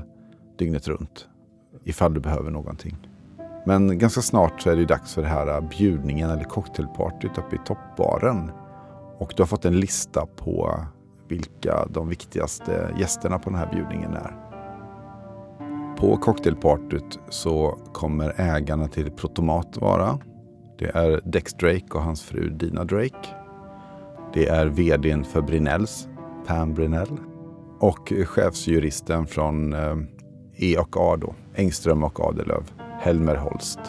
[0.63, 1.27] dygnet runt
[1.83, 2.97] ifall du behöver någonting.
[3.65, 7.55] Men ganska snart så är det dags för det här äh, bjudningen eller cocktailpartyt uppe
[7.55, 8.51] i toppbaren.
[9.17, 10.85] Och du har fått en lista på
[11.27, 14.35] vilka de viktigaste gästerna på den här bjudningen är.
[15.97, 20.19] På cocktailpartyt så kommer ägarna till Protomat vara.
[20.79, 23.29] Det är Dex Drake och hans fru Dina Drake.
[24.33, 26.07] Det är vdn för Brinells,
[26.47, 27.17] Pam Brinell.
[27.79, 29.95] Och chefsjuristen från äh,
[30.55, 32.63] E och A då, Engström och Adelöv,
[32.99, 33.79] Helmer Holst.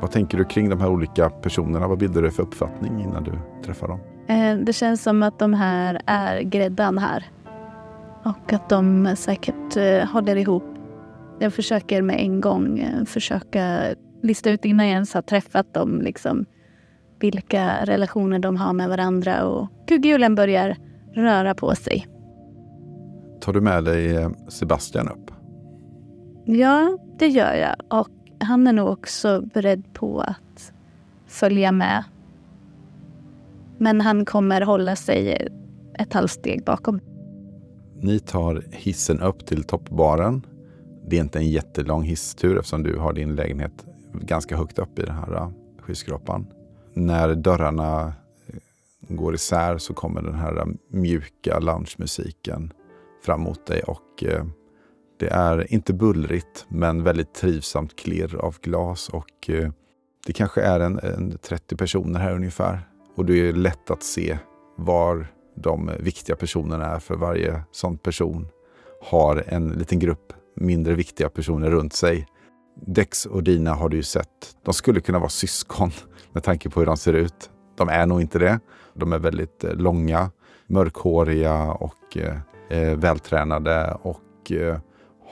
[0.00, 1.88] Vad tänker du kring de här olika personerna?
[1.88, 3.32] Vad bildar du för uppfattning innan du
[3.64, 4.00] träffar dem?
[4.28, 7.24] Eh, det känns som att de här är gräddan här.
[8.24, 10.64] Och att de säkert eh, håller ihop.
[11.38, 13.80] Jag försöker med en gång eh, försöka
[14.22, 16.44] lista ut innan jag ens har träffat dem liksom,
[17.20, 20.76] vilka relationer de har med varandra och kugghjulen börjar
[21.14, 22.06] röra på sig.
[23.40, 25.41] Tar du med dig Sebastian upp?
[26.44, 28.00] Ja, det gör jag.
[28.00, 28.08] Och
[28.40, 30.72] han är nog också beredd på att
[31.26, 32.04] följa med.
[33.78, 35.48] Men han kommer hålla sig
[35.98, 37.00] ett halvt steg bakom.
[38.00, 40.46] Ni tar hissen upp till toppbaren.
[41.08, 45.02] Det är inte en jättelång hisstur eftersom du har din lägenhet ganska högt upp i
[45.02, 45.50] den här äh,
[45.80, 46.46] skyskrapan.
[46.94, 48.14] När dörrarna äh,
[49.08, 52.72] går isär så kommer den här äh, mjuka loungemusiken
[53.24, 54.24] fram mot dig och
[55.22, 59.70] det är inte bullrigt, men väldigt trivsamt klirr av glas och eh,
[60.26, 62.88] det kanske är en, en 30 personer här ungefär.
[63.16, 64.38] Och det är lätt att se
[64.76, 68.48] var de viktiga personerna är för varje sån person
[69.02, 72.26] har en liten grupp mindre viktiga personer runt sig.
[72.86, 74.56] Dex och Dina har du ju sett.
[74.64, 75.90] De skulle kunna vara syskon
[76.32, 77.50] med tanke på hur de ser ut.
[77.76, 78.60] De är nog inte det.
[78.94, 80.30] De är väldigt eh, långa,
[80.66, 82.36] mörkhåriga och eh,
[82.68, 84.78] eh vältränade och eh,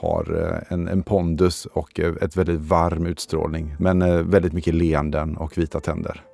[0.01, 3.77] har eh, en, en pondus och eh, ett väldigt varm utstrålning.
[3.79, 6.25] Men eh, väldigt mycket leenden och vita tänder.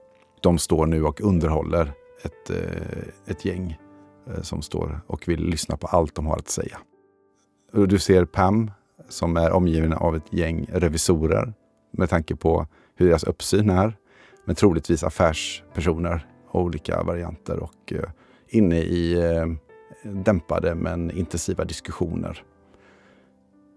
[0.41, 1.93] De står nu och underhåller
[2.25, 2.51] ett,
[3.27, 3.79] ett gäng
[4.43, 6.79] som står och vill lyssna på allt de har att säga.
[7.73, 8.71] Du ser Pam
[9.09, 11.53] som är omgiven av ett gäng revisorer
[11.91, 13.97] med tanke på hur deras uppsyn är.
[14.45, 17.93] Men troligtvis affärspersoner av olika varianter och
[18.49, 19.17] inne i
[20.03, 22.45] dämpade men intensiva diskussioner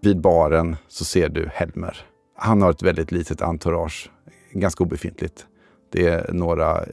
[0.02, 2.06] vid baren så ser du Helmer.
[2.36, 4.10] Han har ett väldigt litet entourage,
[4.52, 5.46] ganska obefintligt.
[5.92, 6.84] Det är några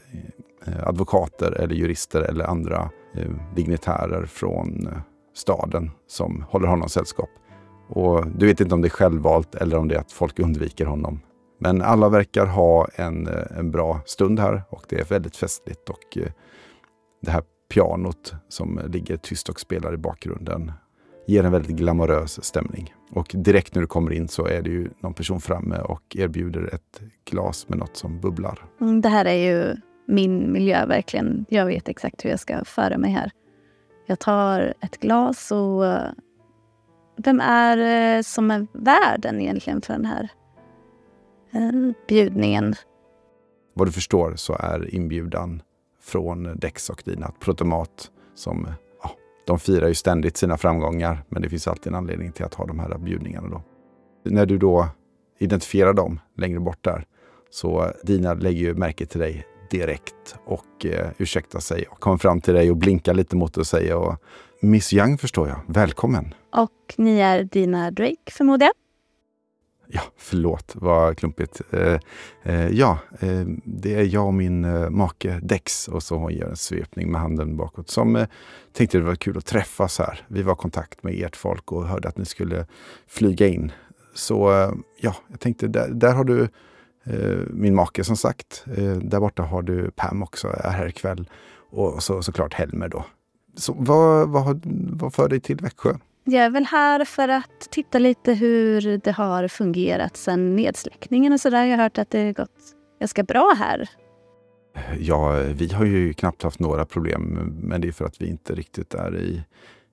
[0.65, 4.99] eh, advokater eller jurister eller andra eh, dignitärer från eh,
[5.35, 7.29] staden som håller honom sällskap.
[7.89, 10.85] Och du vet inte om det är självvalt eller om det är att folk undviker
[10.85, 11.19] honom.
[11.59, 15.89] Men alla verkar ha en, en bra stund här och det är väldigt festligt.
[15.89, 16.17] Och
[17.21, 20.71] det här pianot som ligger tyst och spelar i bakgrunden
[21.27, 22.93] ger en väldigt glamorös stämning.
[23.11, 26.73] Och direkt när du kommer in så är det ju någon person framme och erbjuder
[26.73, 28.65] ett glas med något som bubblar.
[28.81, 29.75] Mm, det här är ju
[30.07, 31.45] min miljö verkligen.
[31.49, 33.31] Jag vet exakt hur jag ska föra mig här.
[34.05, 36.11] Jag tar ett glas och eh,
[37.17, 37.77] vem är
[38.17, 40.29] eh, som är värden egentligen för den här
[41.51, 42.75] eh, bjudningen?
[43.73, 45.61] Vad du förstår så är inbjudan
[46.01, 48.67] från Dex och dina Protomat som
[49.47, 52.65] de firar ju ständigt sina framgångar, men det finns alltid en anledning till att ha
[52.65, 53.47] de här bjudningarna.
[53.49, 53.61] Då.
[54.23, 54.87] När du då
[55.39, 57.05] identifierar dem längre bort där,
[57.49, 62.41] så Dina lägger ju märke till dig direkt och eh, ursäktar sig och kommer fram
[62.41, 64.15] till dig och blinkar lite mot dig och säger och,
[64.61, 66.33] Miss Young förstår jag, välkommen.
[66.55, 68.86] Och ni är Dina Drake förmodar jag?
[69.89, 71.61] Ja, förlåt, vad klumpigt.
[71.71, 71.99] Eh,
[72.43, 76.49] eh, ja, eh, det är jag och min eh, make Dex och så hon gör
[76.49, 77.89] en svepning med handen bakåt.
[77.89, 78.27] Som eh,
[78.73, 80.25] tänkte det var kul att träffas här.
[80.27, 82.65] Vi var i kontakt med ert folk och hörde att ni skulle
[83.07, 83.71] flyga in.
[84.13, 84.71] Så eh,
[85.01, 86.49] ja, jag tänkte där, där har du
[87.03, 88.65] eh, min make som sagt.
[88.77, 91.29] Eh, där borta har du Pam också, är här ikväll.
[91.69, 93.05] Och så, såklart Helmer då.
[93.55, 95.93] Så vad, vad, vad för dig till Växjö?
[96.29, 101.39] Jag är väl här för att titta lite hur det har fungerat sen nedsläckningen och
[101.39, 101.65] sådär.
[101.65, 103.89] Jag har hört att det har gått ganska bra här.
[104.99, 108.55] Ja, vi har ju knappt haft några problem, men det är för att vi inte
[108.55, 109.43] riktigt är i,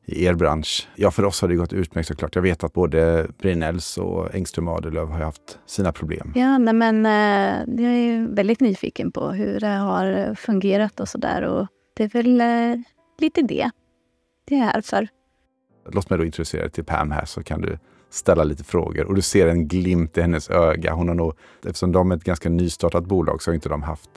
[0.06, 0.88] i er bransch.
[0.96, 2.34] Ja, för oss har det gått utmärkt såklart.
[2.34, 6.32] Jag vet att både Brinells och Engström Adelöv har haft sina problem.
[6.34, 11.42] Ja, nej, men eh, jag är väldigt nyfiken på hur det har fungerat och sådär.
[11.42, 11.66] Och
[11.96, 12.80] det är väl eh,
[13.18, 13.70] lite det
[14.44, 15.08] det är här för.
[15.92, 17.78] Låt mig då introducera dig till Pam här så kan du
[18.10, 20.92] ställa lite frågor och du ser en glimt i hennes öga.
[20.92, 21.32] Hon har nog,
[21.66, 24.10] eftersom de är ett ganska nystartat bolag så har inte de haft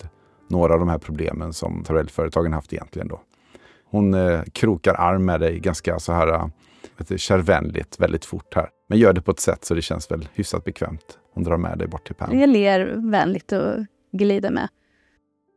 [0.50, 3.08] några av de här problemen som Tarell-företagen haft egentligen.
[3.08, 3.22] Då.
[3.90, 6.34] Hon eh, krokar arm med dig ganska så här
[7.10, 8.70] eh, kärvänligt väldigt fort här.
[8.88, 11.18] Men gör det på ett sätt så det känns väl hyfsat bekvämt.
[11.34, 12.40] Hon drar med dig bort till Pam.
[12.40, 14.70] Jag ler vänligt och glider med.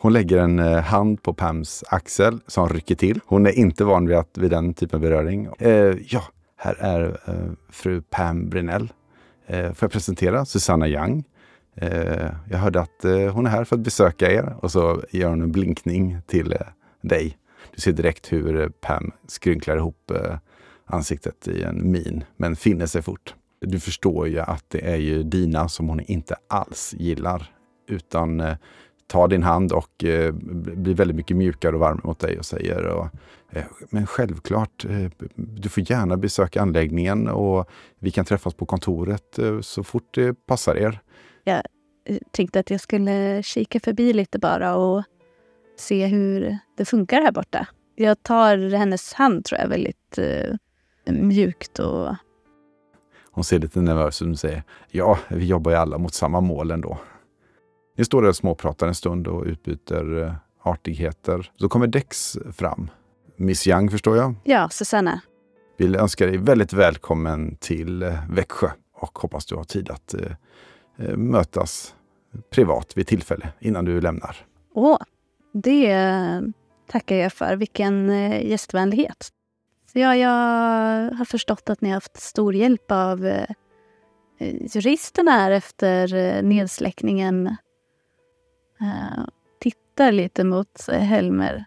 [0.03, 3.21] Hon lägger en eh, hand på Pams axel som rycker till.
[3.27, 5.49] Hon är inte van vid, att, vid den typen av beröring.
[5.59, 6.23] Eh, ja,
[6.57, 8.93] här är eh, fru Pam Brinell.
[9.47, 11.25] Eh, får jag presentera Susanna Young.
[11.75, 15.29] Eh, jag hörde att eh, hon är här för att besöka er och så gör
[15.29, 16.59] hon en blinkning till eh,
[17.01, 17.39] dig.
[17.75, 20.37] Du ser direkt hur eh, Pam skrynklar ihop eh,
[20.87, 23.35] ansiktet i en min, men finner sig fort.
[23.61, 27.53] Du förstår ju att det är ju Dina som hon inte alls gillar,
[27.89, 28.57] utan
[29.11, 32.87] tar din hand och eh, blir väldigt mycket mjukare och varmare mot dig och säger
[32.87, 33.07] och,
[33.51, 39.38] eh, men självklart, eh, du får gärna besöka anläggningen och vi kan träffas på kontoret
[39.38, 41.01] eh, så fort det passar er.
[41.44, 41.62] Jag
[42.05, 45.05] eh, tänkte att jag skulle kika förbi lite bara och
[45.79, 47.66] se hur det funkar här borta.
[47.94, 50.55] Jag tar hennes hand tror jag väldigt eh,
[51.12, 52.14] mjukt och
[53.33, 56.70] hon ser lite nervös ut och säger ja, vi jobbar ju alla mot samma mål
[56.70, 56.99] ändå.
[58.01, 61.53] Ni står där och småpratar en stund och utbyter eh, artigheter.
[61.57, 62.91] Så kommer Dex fram.
[63.37, 64.35] Miss Young förstår jag?
[64.45, 65.21] Ja, Susanna.
[65.79, 71.17] Vill önska dig väldigt välkommen till eh, Växjö och hoppas du har tid att eh,
[71.17, 71.95] mötas
[72.51, 74.37] privat vid tillfälle innan du lämnar.
[74.75, 74.99] Åh,
[75.53, 75.97] det
[76.91, 77.57] tackar jag för.
[77.57, 78.09] Vilken
[78.49, 79.29] gästvänlighet.
[79.93, 80.31] Ja, jag
[81.13, 83.31] har förstått att ni har haft stor hjälp av
[84.75, 87.57] juristerna här efter nedsläckningen
[88.83, 89.25] uh,
[89.61, 91.64] tittar lite mot Helmer.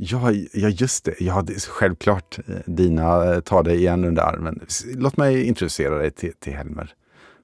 [0.00, 1.14] Ja, ja, just det.
[1.20, 2.38] Ja, det självklart.
[2.46, 4.60] Eh, Dina eh, tar dig igen under armen.
[4.86, 6.94] Låt mig introducera dig till, till Helmer.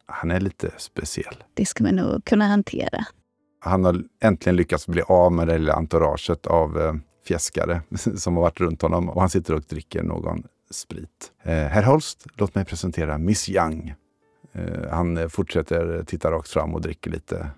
[0.06, 1.44] Han är lite speciell.
[1.54, 3.04] Det ska man nog kunna hantera.
[3.60, 6.94] Han har äntligen lyckats bli av med det lilla entouraget av eh,
[7.26, 7.82] fjäskare
[8.16, 11.32] som har varit runt honom och han sitter och dricker någon sprit.
[11.42, 13.94] Eh, Herr Holst, låt mig presentera Miss Young.
[14.52, 17.50] Eh, han fortsätter titta rakt fram och dricker lite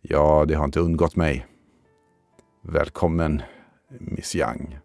[0.00, 1.46] Ja, det har inte undgått mig.
[2.62, 3.42] Välkommen,
[3.98, 4.78] Miss Young.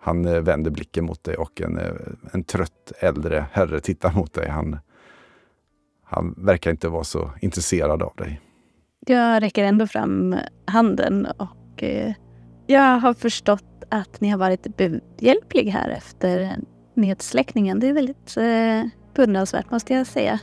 [0.00, 1.92] Han eh, vänder blicken mot dig och en, eh,
[2.32, 4.48] en trött äldre herre tittar mot dig.
[4.48, 4.78] Han,
[6.04, 8.40] han verkar inte vara så intresserad av dig.
[9.06, 12.12] Jag räcker ändå fram handen och eh,
[12.66, 16.56] jag har förstått att ni har varit behjälplig här efter
[16.94, 17.80] nedsläckningen.
[17.80, 18.34] Det är väldigt
[19.14, 20.38] beundransvärt måste jag säga.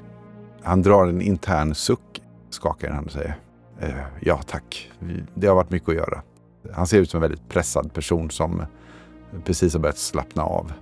[0.61, 3.35] Han drar en intern suck, skakar hand och säger
[3.79, 4.91] Eh, ja tack,
[5.33, 6.21] det har varit mycket att göra.
[6.73, 8.65] Han ser ut som en väldigt pressad person som
[9.45, 10.73] precis har börjat slappna av.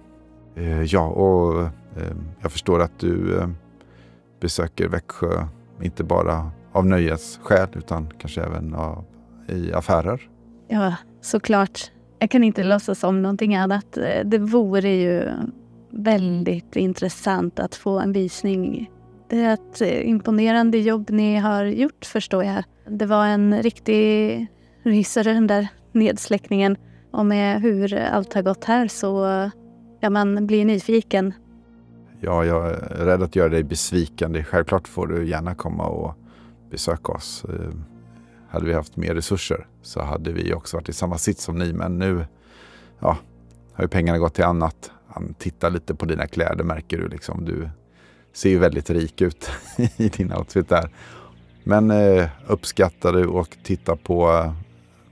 [0.56, 3.42] Eh, ja, och eh, jag förstår att du
[4.40, 5.48] besöker Växjö
[5.82, 9.06] inte bara av nöjesskäl utan kanske även av,
[9.48, 10.30] i affärer.
[10.68, 11.92] Ja, såklart.
[12.20, 13.98] Jag kan inte låtsas om någonting annat.
[14.26, 15.30] Det vore ju
[15.90, 18.90] väldigt intressant att få en visning
[19.28, 22.64] det är ett imponerande jobb ni har gjort förstår jag.
[22.90, 24.48] Det var en riktig
[24.84, 26.78] rysare den där nedsläckningen.
[27.12, 29.26] Och med hur allt har gått här så
[30.00, 31.34] ja, man blir nyfiken.
[32.20, 34.44] Ja, jag är rädd att göra dig besviken.
[34.44, 36.16] Självklart får du gärna komma och
[36.72, 37.46] besöka oss.
[37.50, 37.72] Eh,
[38.50, 41.74] hade vi haft mer resurser så hade vi också varit i samma sits som ni.
[41.74, 42.26] Men nu
[43.00, 43.18] ja,
[43.74, 44.92] har ju pengarna gått till annat.
[45.08, 47.08] Han tittar lite på dina kläder märker du.
[47.08, 47.46] Liksom.
[47.46, 47.70] Du
[48.34, 49.50] ser ju väldigt rik ut
[49.98, 50.90] i din outfit där.
[51.68, 54.54] Men eh, uppskattar du och tittar på eh,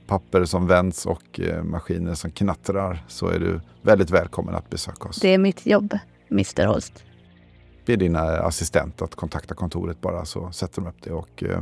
[0.07, 5.09] papper som vänds och eh, maskiner som knattrar så är du väldigt välkommen att besöka
[5.09, 5.19] oss.
[5.19, 5.97] Det är mitt jobb,
[6.31, 7.03] Mr Holst.
[7.85, 11.11] Be dina assistent att kontakta kontoret bara så sätter de upp det.
[11.11, 11.61] Och, eh,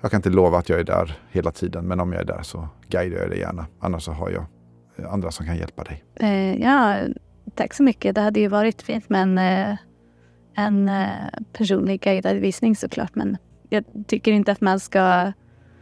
[0.00, 2.42] jag kan inte lova att jag är där hela tiden men om jag är där
[2.42, 3.66] så guidar jag dig gärna.
[3.80, 4.44] Annars så har jag
[4.96, 6.04] eh, andra som kan hjälpa dig.
[6.14, 6.98] Eh, ja,
[7.54, 8.14] tack så mycket.
[8.14, 9.38] Det hade ju varit fint men
[10.56, 10.90] en
[11.52, 13.14] personlig guidad visning såklart.
[13.14, 13.36] Men
[13.68, 15.32] jag tycker inte att man ska,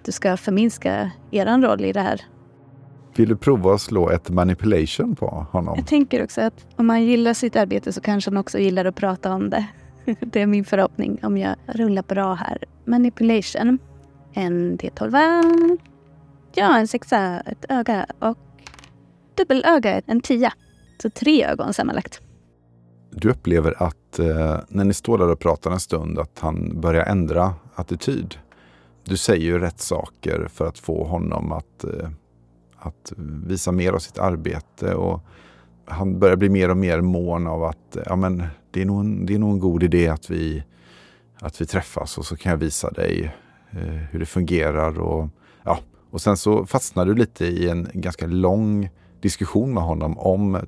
[0.05, 2.21] du ska förminska er roll i det här.
[3.17, 5.75] Vill du prova att slå ett manipulation på honom?
[5.77, 8.97] Jag tänker också att om man gillar sitt arbete så kanske han också gillar att
[8.97, 9.67] prata om det.
[10.21, 12.65] Det är min förhoppning om jag rullar bra här.
[12.85, 13.79] Manipulation.
[14.33, 15.79] En D12.
[16.55, 18.39] Ja, en sexa, ett öga och
[19.35, 20.53] dubbelöga, en tia.
[21.03, 22.21] Så tre ögon sammanlagt.
[23.17, 27.05] Du upplever att eh, när ni står där och pratar en stund att han börjar
[27.05, 28.35] ändra attityd.
[29.05, 32.09] Du säger ju rätt saker för att få honom att, eh,
[32.77, 33.13] att
[33.47, 34.95] visa mer av sitt arbete.
[34.95, 35.21] Och
[35.85, 39.27] han börjar bli mer och mer mån av att ja, men det, är nog en,
[39.27, 40.65] det är nog en god idé att vi,
[41.41, 43.35] att vi träffas och så kan jag visa dig
[43.71, 43.79] eh,
[44.11, 45.01] hur det fungerar.
[45.01, 45.29] Och,
[45.65, 45.79] ja.
[46.11, 48.91] och sen så fastnar du lite i en ganska lång
[49.21, 50.59] diskussion med honom om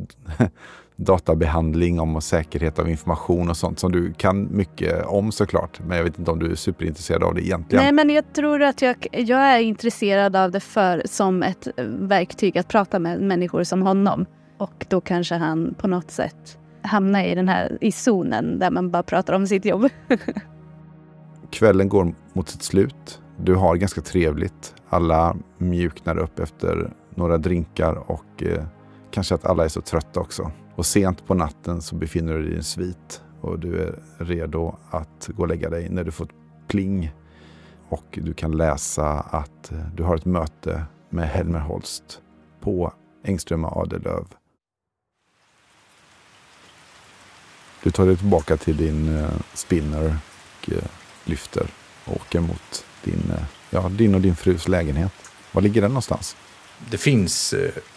[0.97, 5.81] databehandling, om säkerhet av information och sånt som du kan mycket om såklart.
[5.87, 7.85] Men jag vet inte om du är superintresserad av det egentligen.
[7.85, 12.59] Nej, men jag tror att jag, jag är intresserad av det för som ett verktyg
[12.59, 14.27] att prata med människor som honom.
[14.59, 18.91] Och då kanske han på något sätt hamnar i den här i zonen där man
[18.91, 19.89] bara pratar om sitt jobb.
[21.51, 23.21] Kvällen går mot sitt slut.
[23.39, 24.75] Du har ganska trevligt.
[24.89, 28.65] Alla mjuknar upp efter några drinkar och eh,
[29.11, 30.51] kanske att alla är så trötta också.
[30.77, 34.77] Och sent på natten så befinner du dig i en svit och du är redo
[34.91, 36.31] att gå och lägga dig när du får ett
[36.69, 37.13] pling.
[37.89, 42.21] Och du kan läsa att du har ett möte med Helmer Holst
[42.61, 42.93] på
[43.25, 44.27] Engström Adelöv.
[47.83, 50.85] Du tar dig tillbaka till din eh, spinner och eh,
[51.25, 51.67] lyfter
[52.05, 55.13] och åker mot din, eh, ja, din och din frus lägenhet.
[55.53, 56.37] Var ligger den någonstans?
[56.91, 57.55] Det finns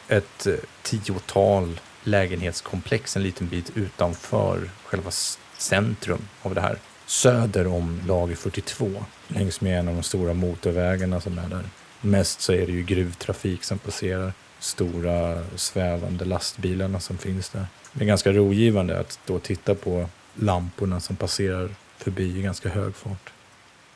[0.08, 0.48] ett
[0.84, 5.12] tiotal lägenhetskomplex en liten bit utanför själva
[5.58, 6.78] centrum av det här.
[7.06, 8.92] Söder om lager 42,
[9.28, 11.64] längs med en av de stora motorvägarna som är där.
[12.02, 14.34] Mest så är det ju gruvtrafik som passerar.
[14.60, 17.68] Stora svävande lastbilarna som finns där.
[17.94, 22.96] Det är ganska rogivande att då titta på lamporna som passerar förbi i ganska hög
[22.96, 23.34] fart.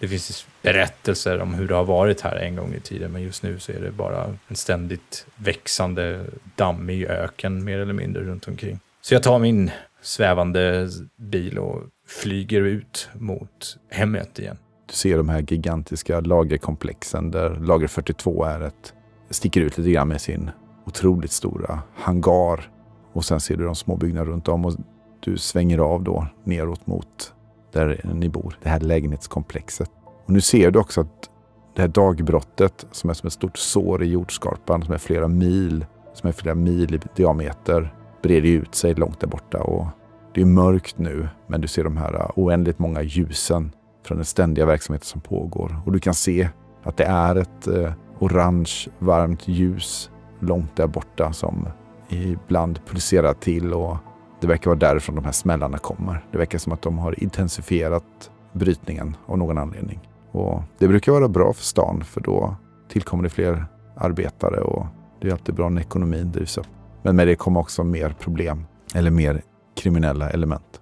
[0.04, 3.44] Det finns berättelser om hur det har varit här en gång i tiden, men just
[3.44, 6.26] nu så är det bara en ständigt växande
[6.56, 8.80] dammig öken mer eller mindre runt omkring.
[9.02, 14.58] Så jag tar min svävande bil och flyger ut mot hemmet igen.
[14.88, 18.94] Du ser de här gigantiska lagerkomplexen där lager 42 är ett,
[19.30, 20.52] sticker ut lite grann med sin
[20.86, 22.70] otroligt stora hangar.
[23.14, 24.74] Och sen ser du de små byggnaderna runt om och
[25.20, 27.34] du svänger av då neråt mot
[27.74, 29.92] där ni bor, det här lägenhetskomplexet.
[30.26, 31.30] Och nu ser du också att
[31.76, 35.86] det här dagbrottet som är som ett stort sår i jordskorpan som är flera mil,
[36.14, 39.58] som är flera mil i diameter, breder ut sig långt där borta.
[39.58, 39.88] Och
[40.34, 43.72] det är mörkt nu, men du ser de här oändligt många ljusen
[44.06, 45.76] från den ständiga verksamheten som pågår.
[45.86, 46.50] Och du kan se
[46.84, 50.10] att det är ett eh, orange varmt ljus
[50.40, 51.68] långt där borta som
[52.10, 53.98] ibland pulserar till och
[54.44, 56.26] det verkar vara därifrån de här smällarna kommer.
[56.32, 60.00] Det verkar som att de har intensifierat brytningen av någon anledning.
[60.32, 62.56] Och det brukar vara bra för stan för då
[62.90, 63.66] tillkommer det fler
[63.96, 64.86] arbetare och
[65.22, 66.68] det är alltid bra när ekonomin drivs upp.
[67.04, 68.66] Men med det kommer också mer problem
[68.96, 69.42] eller mer
[69.76, 70.82] kriminella element.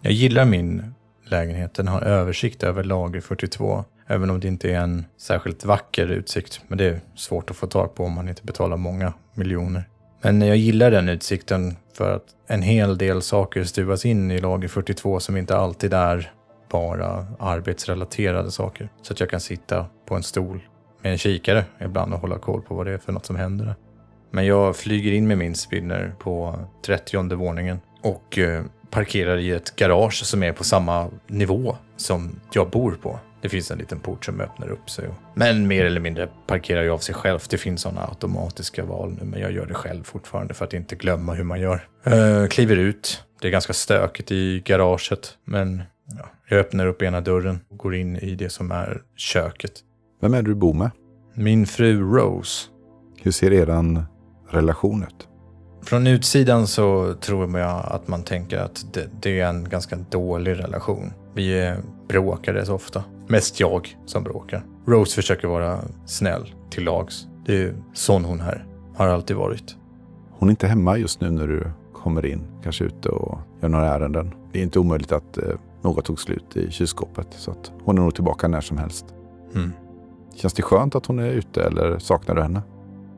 [0.00, 1.74] Jag gillar min lägenhet.
[1.74, 3.84] Den har översikt över lager 42.
[4.06, 6.60] Även om det inte är en särskilt vacker utsikt.
[6.68, 9.88] Men det är svårt att få tag på om man inte betalar många miljoner.
[10.26, 14.68] Men jag gillar den utsikten för att en hel del saker stuvas in i lager
[14.68, 16.32] 42 som inte alltid är
[16.70, 18.88] bara arbetsrelaterade saker.
[19.02, 20.60] Så att jag kan sitta på en stol
[21.02, 23.74] med en kikare ibland och hålla koll på vad det är för något som händer.
[24.30, 29.76] Men jag flyger in med min spinner på 30 våningen och eh, parkerar i ett
[29.76, 33.18] garage som är på samma nivå som jag bor på.
[33.46, 35.08] Det finns en liten port som öppnar upp sig.
[35.34, 37.40] Men mer eller mindre parkerar jag av sig själv.
[37.48, 40.96] Det finns sådana automatiska val nu, men jag gör det själv fortfarande för att inte
[40.96, 41.88] glömma hur man gör.
[42.06, 43.24] Uh, kliver ut.
[43.40, 45.82] Det är ganska stökigt i garaget, men
[46.18, 49.72] ja, jag öppnar upp ena dörren och går in i det som är köket.
[50.20, 50.90] Vem är det du bor med?
[51.34, 52.68] Min fru Rose.
[53.22, 54.04] Hur ser er
[54.50, 55.28] relation ut?
[55.82, 60.58] Från utsidan så tror jag att man tänker att det, det är en ganska dålig
[60.58, 61.12] relation.
[61.34, 61.74] Vi
[62.08, 63.04] bråkar rätt ofta.
[63.26, 64.64] Mest jag som bråkar.
[64.86, 67.26] Rose försöker vara snäll till lags.
[67.46, 68.66] Det är sån hon är.
[68.96, 69.76] Har alltid varit.
[70.30, 72.42] Hon är inte hemma just nu när du kommer in.
[72.62, 74.34] Kanske ute och gör några ärenden.
[74.52, 75.44] Det är inte omöjligt att eh,
[75.82, 77.26] något tog slut i kylskåpet.
[77.30, 79.06] Så att hon är nog tillbaka när som helst.
[79.54, 79.72] Mm.
[80.34, 82.62] Känns det skönt att hon är ute eller saknar du henne?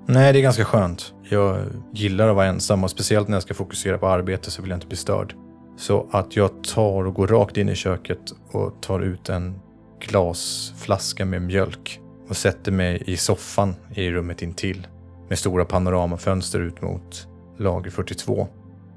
[0.06, 1.14] Nej, det är ganska skönt.
[1.30, 1.58] Jag
[1.92, 4.76] gillar att vara ensam och speciellt när jag ska fokusera på arbete så vill jag
[4.76, 5.34] inte bli störd.
[5.76, 8.20] Så att jag tar och går rakt in i köket
[8.52, 9.60] och tar ut en
[10.00, 14.86] glasflaska med mjölk och sätter mig i soffan i rummet intill
[15.28, 18.48] med stora panoramafönster ut mot lager 42.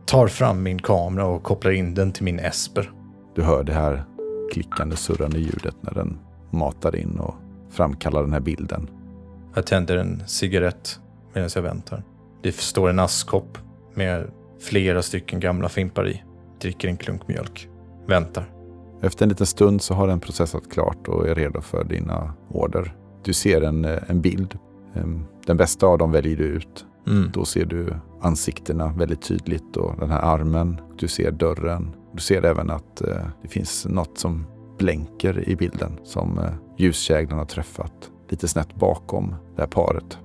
[0.06, 2.92] Tar fram min kamera och kopplar in den till min Esper.
[3.36, 4.04] Du hör det här
[4.54, 7.36] klickande surrande ljudet när den matar in och
[7.70, 8.90] framkallar den här bilden.
[9.56, 11.00] Jag tänder en cigarett
[11.34, 12.04] medan jag väntar.
[12.44, 13.58] Det står en askkopp
[13.94, 16.24] med flera stycken gamla fimpar i.
[16.62, 17.68] Dricker en klunk mjölk.
[18.08, 18.51] Väntar.
[19.02, 22.96] Efter en liten stund så har den processat klart och är redo för dina order.
[23.24, 24.58] Du ser en, eh, en bild.
[24.96, 26.86] Ehm, Den bästa av dem väljer du ut.
[27.08, 27.30] Mm.
[27.34, 30.82] Då ser du ansiktena väldigt tydligt och den här armen.
[30.98, 31.96] Du ser dörren.
[32.14, 34.46] Du ser även att eh, det finns något som
[34.78, 40.18] blänker i bilden som eh, ljuskäglan har träffat lite snett bakom det här paret.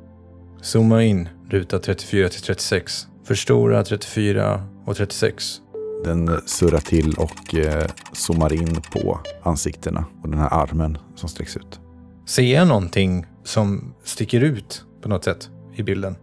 [0.60, 3.06] Zooma in ruta 34 till 36.
[3.24, 5.60] Förstora 34 och 36.
[6.06, 11.56] Den surrar till och eh, zoomar in på ansiktena och den här armen som sträcks
[11.56, 11.80] ut.
[12.26, 16.16] Ser jag någonting som sticker ut på något sätt i bilden?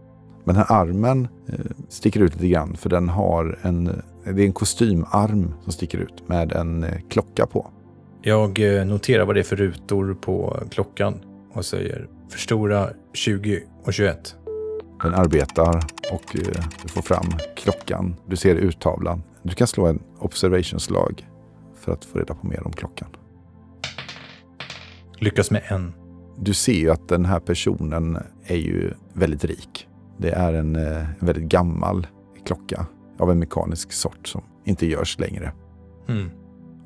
[0.44, 1.54] Den här armen eh,
[1.88, 3.84] sticker ut lite grann för den har en,
[4.24, 7.70] det är en kostymarm som sticker ut med en eh, klocka på.
[8.22, 11.14] Jag eh, noterar vad det är för rutor på klockan
[11.52, 14.36] och säger förstora 20 och 21.
[15.02, 17.26] Den arbetar och eh, du får fram
[17.56, 18.16] klockan.
[18.26, 19.22] Du ser urtavlan.
[19.44, 21.28] Du kan slå en observationslag
[21.74, 23.08] för att få reda på mer om klockan.
[25.18, 25.92] Lyckas med en.
[26.38, 29.88] Du ser ju att den här personen är ju väldigt rik.
[30.18, 32.06] Det är en, eh, en väldigt gammal
[32.46, 32.86] klocka
[33.18, 35.52] av en mekanisk sort som inte görs längre.
[36.08, 36.30] Mm.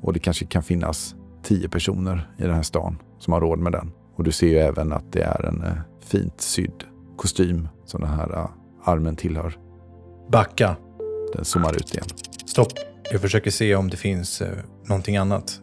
[0.01, 3.71] Och det kanske kan finnas tio personer i den här stan som har råd med
[3.71, 3.91] den.
[4.15, 6.83] Och du ser ju även att det är en eh, fint sydd
[7.17, 8.49] kostym som den här eh,
[8.83, 9.57] armen tillhör.
[10.31, 10.75] Backa.
[11.33, 12.07] Den zoomar ut igen.
[12.49, 12.73] Stopp.
[13.11, 15.61] Jag försöker se om det finns eh, någonting annat.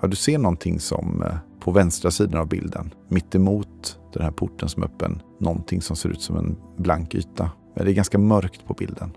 [0.00, 4.30] Ja, du ser någonting som eh, på vänstra sidan av bilden, mitt emot den här
[4.30, 7.50] porten som är öppen, någonting som ser ut som en blank yta.
[7.76, 9.10] Men det är ganska mörkt på bilden.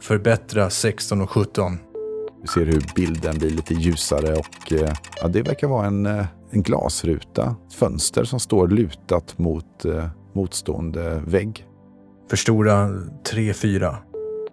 [0.00, 1.78] Förbättra 16 och 17.
[2.42, 6.26] Du ser hur bilden blir lite ljusare och eh, ja, det verkar vara en, eh,
[6.50, 7.56] en glasruta.
[7.66, 11.66] Ett fönster som står lutat mot eh, motstående vägg.
[12.30, 12.90] Förstora
[13.30, 13.96] 3, 4.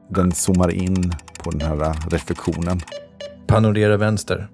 [0.10, 2.80] Den zoomar in på den här eh, reflektionen.
[3.48, 4.48] Panorera vänster.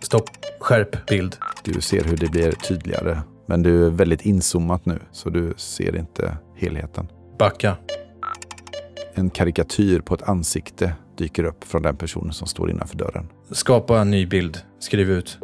[0.00, 0.30] Stopp.
[0.60, 1.36] Skärp bild.
[1.62, 3.20] Du ser hur det blir tydligare.
[3.46, 7.08] Men du är väldigt inzoomat nu så du ser inte helheten.
[7.38, 7.76] Backa.
[9.14, 13.28] En karikatyr på ett ansikte dyker upp från den personen som står innanför dörren.
[13.50, 14.58] Skapa en ny bild.
[14.78, 15.38] Skriv ut.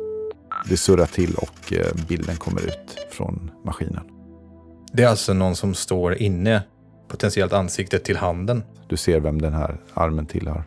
[0.69, 4.05] Det surrar till och eh, bilden kommer ut från maskinen.
[4.93, 6.63] Det är alltså någon som står inne,
[7.09, 8.63] potentiellt ansiktet till handen.
[8.89, 10.65] Du ser vem den här armen tillhör.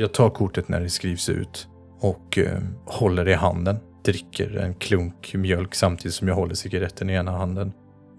[0.00, 1.68] Jag tar kortet när det skrivs ut
[2.00, 3.76] och eh, håller det i handen.
[4.04, 7.72] Dricker en klunk mjölk samtidigt som jag håller cigaretten i ena handen.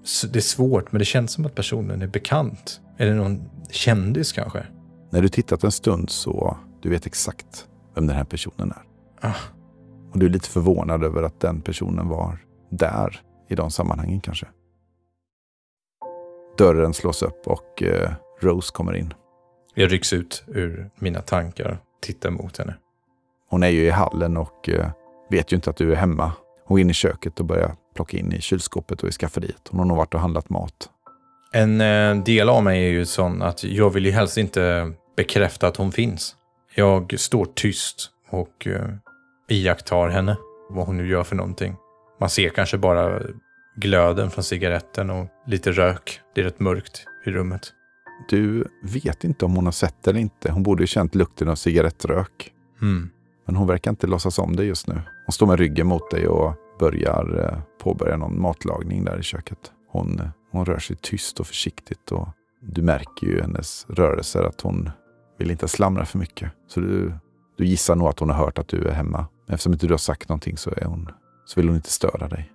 [0.04, 2.82] S- Det är svårt, men det känns som att personen är bekant.
[2.98, 4.66] Är det någon kändis kanske?
[5.12, 8.84] När du tittat en stund så du vet exakt vem den här personen är.
[9.30, 9.36] Ah.
[10.12, 12.38] Och du är lite förvånad över att den personen var
[12.70, 14.48] där i de sammanhangen kanske.
[16.58, 18.12] Dörren slås upp och eh,
[18.42, 19.14] Rose kommer in.
[19.80, 22.76] Jag rycks ut ur mina tankar, tittar mot henne.
[23.50, 24.90] Hon är ju i hallen och eh,
[25.30, 26.32] vet ju inte att du är hemma.
[26.66, 29.68] Hon går in i köket och börjar plocka in i kylskåpet och i skafferiet.
[29.70, 30.90] Hon har nog varit och handlat mat.
[31.52, 35.68] En eh, del av mig är ju sån att jag vill ju helst inte bekräfta
[35.68, 36.36] att hon finns.
[36.76, 38.90] Jag står tyst och eh,
[39.50, 40.38] iakttar henne,
[40.70, 41.76] vad hon nu gör för någonting.
[42.20, 43.22] Man ser kanske bara
[43.76, 46.22] glöden från cigaretten och lite rök.
[46.36, 47.74] Det är rätt mörkt i rummet.
[48.30, 50.52] Du vet inte om hon har sett det eller inte.
[50.52, 52.54] Hon borde ju känt lukten av cigarettrök.
[52.82, 53.10] Mm.
[53.46, 55.02] Men hon verkar inte låtsas om det just nu.
[55.26, 59.72] Hon står med ryggen mot dig och börjar eh, påbörja någon matlagning där i köket.
[59.92, 62.28] Hon, hon rör sig tyst och försiktigt och
[62.62, 64.90] du märker ju hennes rörelser att hon
[65.38, 66.52] vill inte slamra för mycket.
[66.68, 67.14] Så du,
[67.58, 69.28] du gissar nog att hon har hört att du är hemma.
[69.46, 71.10] Men eftersom inte du har sagt någonting så, är hon,
[71.46, 72.52] så vill hon inte störa dig.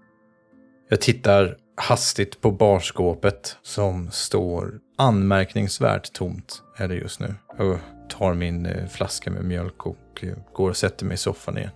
[0.89, 7.35] Jag tittar hastigt på barskåpet som står anmärkningsvärt tomt är det just nu.
[7.59, 11.59] Jag tar min eh, flaska med mjölk och eh, går och sätter mig i soffan
[11.59, 11.70] igen.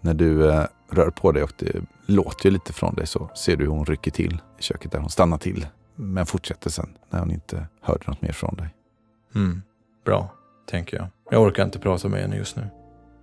[0.00, 3.56] När du eh, rör på dig och det låter ju lite från dig så ser
[3.56, 4.98] du hur hon rycker till i köket där.
[4.98, 8.68] Hon stannar till men fortsätter sen när hon inte hörde något mer från dig.
[9.34, 9.62] Mm.
[10.04, 10.28] Bra,
[10.66, 11.06] tänker jag.
[11.30, 12.66] Jag orkar inte prata med henne just nu.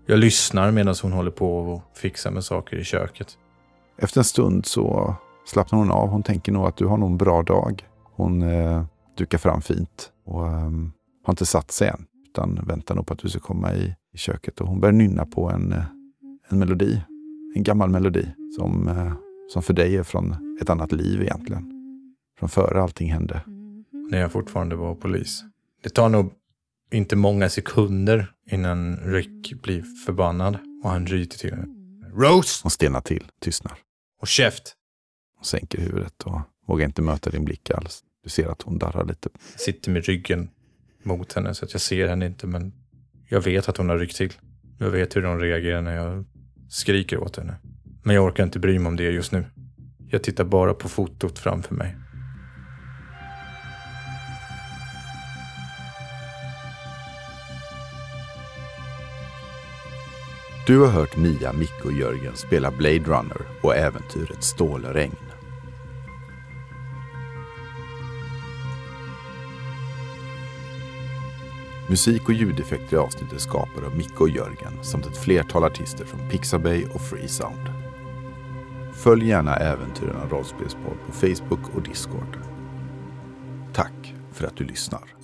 [0.06, 3.38] Jag lyssnar medan hon håller på och fixar med saker i köket.
[3.98, 5.16] Efter en stund så
[5.50, 6.10] slappnar hon av.
[6.10, 7.88] Hon tänker nog att du har nog en bra dag.
[8.16, 8.84] Hon eh,
[9.18, 10.72] dukar fram fint och eh,
[11.24, 12.06] har inte satt sig än.
[12.28, 14.62] Utan väntar nog på att du ska komma i, i köket.
[14.62, 15.84] Och hon börjar nynna på en, eh,
[16.50, 17.02] en melodi.
[17.56, 18.28] En gammal melodi
[18.58, 19.14] som, eh,
[19.54, 21.76] som för dig är från ett annat liv egentligen.
[22.40, 23.42] Från före allting hände.
[24.12, 25.44] När jag fortfarande var polis.
[25.84, 26.32] Det tar nog
[26.92, 31.68] inte många sekunder innan Rick blir förbannad och han ryter till henne.
[32.14, 32.60] Rose!
[32.64, 33.78] Hon stelnar till, tystnar.
[34.22, 34.76] Och käft!
[35.40, 38.04] Hon sänker huvudet och vågar inte möta din blick alls.
[38.24, 39.30] Du ser att hon darrar lite.
[39.56, 40.50] Sitter med ryggen
[41.04, 42.74] mot henne så att jag ser henne inte men
[43.30, 44.34] jag vet att hon har ryckt till.
[44.78, 46.26] Jag vet hur hon reagerar när jag
[46.70, 47.56] skriker åt henne.
[48.04, 49.46] Men jag orkar inte bry mig om det just nu.
[50.10, 51.96] Jag tittar bara på fotot framför mig.
[60.68, 65.29] Du har hört Mia, Micke och Jörgen spela Blade Runner och äventyret Stålregn.
[71.90, 76.30] Musik och ljudeffekter i avsnittet skapade av Micke och Jörgen samt ett flertal artister från
[76.30, 77.70] Pixabay och Freesound.
[78.94, 82.38] Följ gärna Äventyren av rollspelspodd på Facebook och Discord.
[83.74, 85.19] Tack för att du lyssnar.